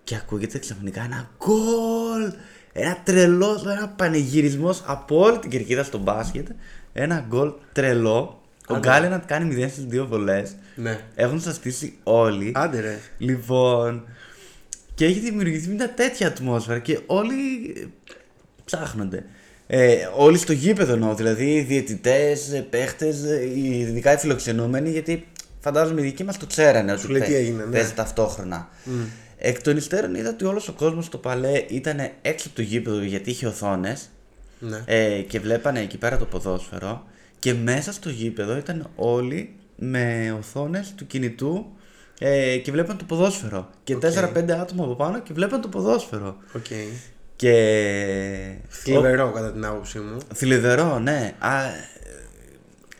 [0.03, 2.33] Και ακούγεται ξαφνικά ένα γκολ!
[2.73, 6.47] Ένα τρελό, ένα πανηγυρισμός από όλη την κερκίδα στο μπάσκετ.
[6.93, 8.41] Ένα γκολ τρελό.
[8.67, 10.55] Ο Γκάλινατ κάνει 0 στις δύο βολές.
[10.75, 10.99] Ναι.
[11.15, 12.51] Έχουν σαστήσει όλοι.
[12.55, 12.99] Άντε ρε.
[13.17, 14.03] Λοιπόν.
[14.93, 17.85] Και έχει δημιουργηθεί μια τέτοια ατμόσφαιρα και όλοι ε,
[18.65, 19.25] ψάχνονται.
[19.67, 23.23] Ε, όλοι στο γήπεδο εννοώ, δηλαδή οι διαιτητές, παίχτες,
[23.55, 25.27] ειδικά οι φιλοξενούμενοι, γιατί
[25.59, 27.71] φαντάζομαι οι δικοί μας το ξέρανε ότι λέει τι παί- έγινε, ναι.
[27.71, 28.69] παίζει ταυτόχρονα.
[29.37, 33.01] Εκ των υστέρων είδα ότι όλος ο κόσμος στο παλέ ήταν έξω από το γήπεδο
[33.01, 34.09] γιατί είχε οθόνες
[34.59, 34.81] Ναι.
[34.85, 37.03] ε, και βλέπανε εκεί πέρα το ποδόσφαιρο
[37.39, 41.65] και μέσα στο γήπεδο ήταν όλοι με οθόνες του κινητού
[42.19, 46.65] ε, και βλέπαν το ποδόσφαιρο και 4-5 άτομα από πάνω και βλέπαν το ποδόσφαιρο Οκ.
[47.35, 47.53] Και...
[48.67, 50.17] Θλιβερό κατά την άποψή μου.
[50.31, 51.69] Ο- Θλιβερό, ναι Α, ε,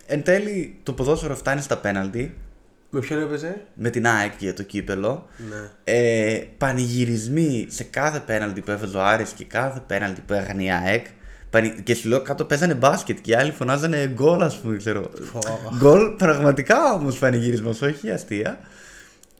[0.08, 2.34] εν τέλει το ποδόσφαιρο φτάνει στα πέναλτι
[2.90, 5.70] Με ποιον έπαιζε; με την ΑΕΚ για το κύπελο Ναι.
[5.84, 10.72] ε, πανηγυρισμοί σε κάθε πέναλτι που έβαζε ο Άρης και κάθε πέναλτι που έκανε η
[10.72, 11.06] ΑΕΚ.
[11.50, 15.10] Πανη- Και σου λέω κάτω παίζανε μπάσκετ και οι άλλοι φωνάζανε γκολ, ας πούμε, ξέρω.
[15.78, 18.60] Γκολ, πραγματικά όμως πανηγυρισμός, όχι αστεία.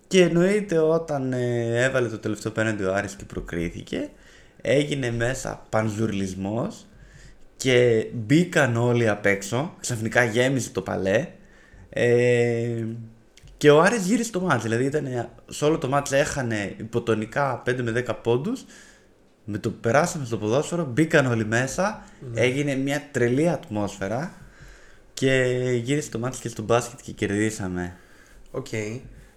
[0.08, 4.10] Και εννοείται όταν ε, έβαλε το τελευταίο πέναντι ο Άρης και προκρίθηκε,
[4.66, 6.86] έγινε μέσα πανζουρλισμός
[7.58, 11.28] και μπήκαν όλοι απ' έξω, ξαφνικά γέμισε το παλέ
[11.90, 12.84] ε,
[13.58, 17.82] και ο Άρης γύρισε το μάτς, δηλαδή ήταν, σε όλο το μάτς έχανε υποτονικά 5
[17.82, 18.66] με 10 πόντους
[19.46, 22.04] με το που περάσαμε στο ποδόσφαιρο, μπήκαν όλοι μέσα,
[22.34, 24.34] έγινε μια τρελή ατμόσφαιρα
[25.14, 25.32] και
[25.84, 27.96] γύρισε το ματς και στο μπάσκετ και κερδίσαμε.
[28.52, 28.68] Οκ.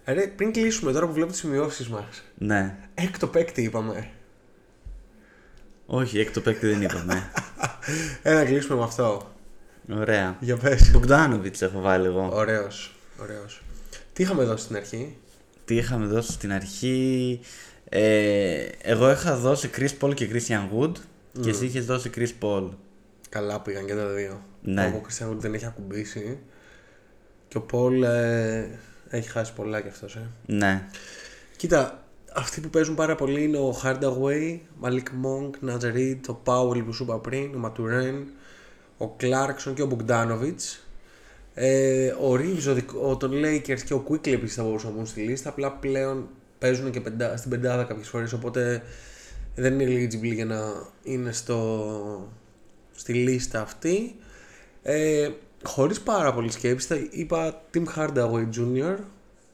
[0.05, 2.23] Ρε, πριν κλείσουμε τώρα που βλέπω τις σημειώσεις μας.
[2.37, 2.75] Ναι.
[2.93, 4.09] Έκτο παίκτη είπαμε.
[5.91, 7.31] Όχι, έκτο παίκτη δεν είπαμε.
[8.23, 9.31] Ένα κλείσουμε με αυτό.
[9.93, 10.37] Ωραία.
[10.39, 10.91] Για πες.
[10.91, 12.29] Μπογκδάνοβιτς έχω βάλει εγώ.
[12.33, 13.61] Ωραίος, ωραίος.
[14.13, 15.17] Τι είχαμε δώσει στην αρχή;
[15.65, 17.39] Τι είχαμε δώσει στην αρχή;
[17.89, 20.91] Ε, εγώ είχα δώσει Chris Paul και Christian Wood
[21.41, 22.69] και εσύ είχες δώσει Chris Paul.
[23.29, 24.43] Καλά πήγαν και τα δύο.
[24.61, 24.93] Ναι.
[24.95, 26.37] Ο Κριστιανό δεν έχει ακουμπήσει.
[27.47, 28.79] Και ο Πολ ε,
[29.09, 30.29] έχει χάσει πολλά κι αυτός, ε.
[30.45, 30.87] Ναι.
[31.57, 36.93] Κοίτα, αυτοί που παίζουν πάρα πολύ είναι ο Hardaway, Malik Monk, Νατζερίτ, ο Πάουελ που
[36.93, 38.27] σου είπα πριν, ο Ματουρέν,
[38.97, 40.83] ο Κλάρκσον και ο Μπογκδάνοβιτς.
[41.53, 44.95] Ε, ο Reeves, ο, δικ- ο, των Lakers και ο Quickly επίσης θα μπορούσαν να
[44.95, 46.27] μπουν στη λίστα, απλά πλέον
[46.59, 48.83] παίζουν και πεντά, στην πεντάδα κάποιες φορές, οπότε
[49.55, 50.61] δεν είναι eligible για να
[51.03, 52.29] είναι στο,
[52.95, 54.15] στη λίστα αυτή.
[54.83, 55.29] Ε,
[55.63, 58.95] χωρίς πάρα πολύ σκέψη, θα είπα Tim Hardaway Jr.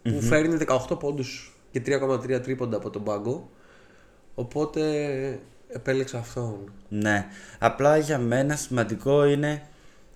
[0.03, 0.57] που φέρνει
[0.89, 3.49] 18 πόντους και 3,3 τρίποντα από τον πάγκο.
[4.35, 4.81] Οπότε
[5.67, 6.71] επέλεξα αυτόν.
[6.89, 7.25] Ναι.
[7.59, 9.61] Απλά για μένα σημαντικό είναι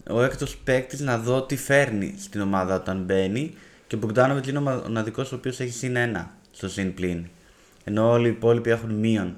[0.10, 3.54] ο έκτος παίκτης να δω τι φέρνει στην ομάδα όταν μπαίνει.
[3.88, 7.26] Και ο Μπογκδάνοβιτς είναι ο μοναδικός ο οποίος έχει συν ένα στο συν πλην.
[7.84, 9.36] Ενώ όλοι οι υπόλοιποι έχουν μείον.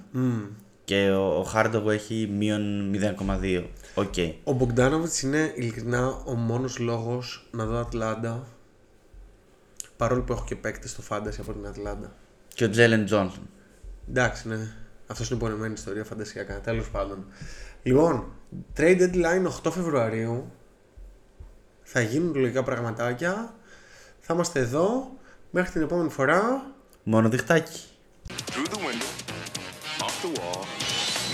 [0.84, 3.64] Και ο, ο Hardaway έχει μείον 0,2.
[3.96, 4.14] Οκ.
[4.44, 8.48] Ο Μπογκδάνοβιτς είναι ειλικρινά ο μόνος λόγος να δω Ατλάντα
[10.02, 12.16] παρόλο που έχω και παίκτη στο Fantasy από την Ατλάντα.
[12.48, 13.50] Και ο Τζέλεν Τζόνσον.
[14.10, 14.74] Εντάξει, ναι.
[15.08, 16.60] Αυτός είναι πονεμένη ιστορία, φαντασιακά.
[16.60, 17.26] Τέλος πάντων.
[17.84, 18.32] Λοιπόν,
[18.78, 20.52] trade deadline 8 Φεβρουαρίου.
[21.84, 23.34] Θα γίνουν λογικά πραγματάκια.
[23.34, 23.54] Θα
[24.20, 25.18] Θα είμαστε εδώ
[25.52, 26.66] μέχρι την επόμενη φορά.
[27.04, 27.80] Μόνο διχτάκι.
[28.28, 29.12] Through the window,
[30.06, 30.62] off the wall,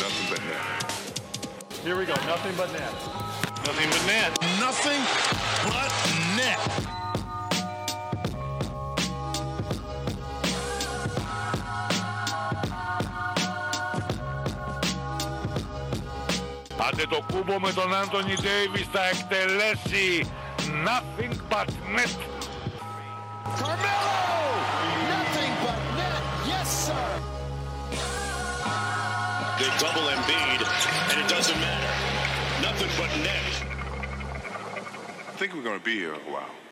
[0.02, 0.84] nothing but net.
[1.84, 2.16] Here we go.
[2.34, 2.96] Nothing but net.
[3.68, 4.32] Nothing but net.
[4.66, 5.02] Nothing
[5.74, 5.92] but
[6.40, 6.87] net.
[16.89, 20.31] Άντε το κούμπο με τον Άντωνι Ντέιβις θα εκτελέσει
[20.85, 22.17] nothing but net.
[23.59, 24.23] Carmelo!
[25.15, 26.23] Nothing but net.
[26.47, 27.07] Yes, sir.
[29.59, 30.61] They double Embiid,
[31.11, 31.93] and it doesn't matter.
[32.63, 33.47] Nothing but net.
[35.29, 36.66] I think we're going to be here a while.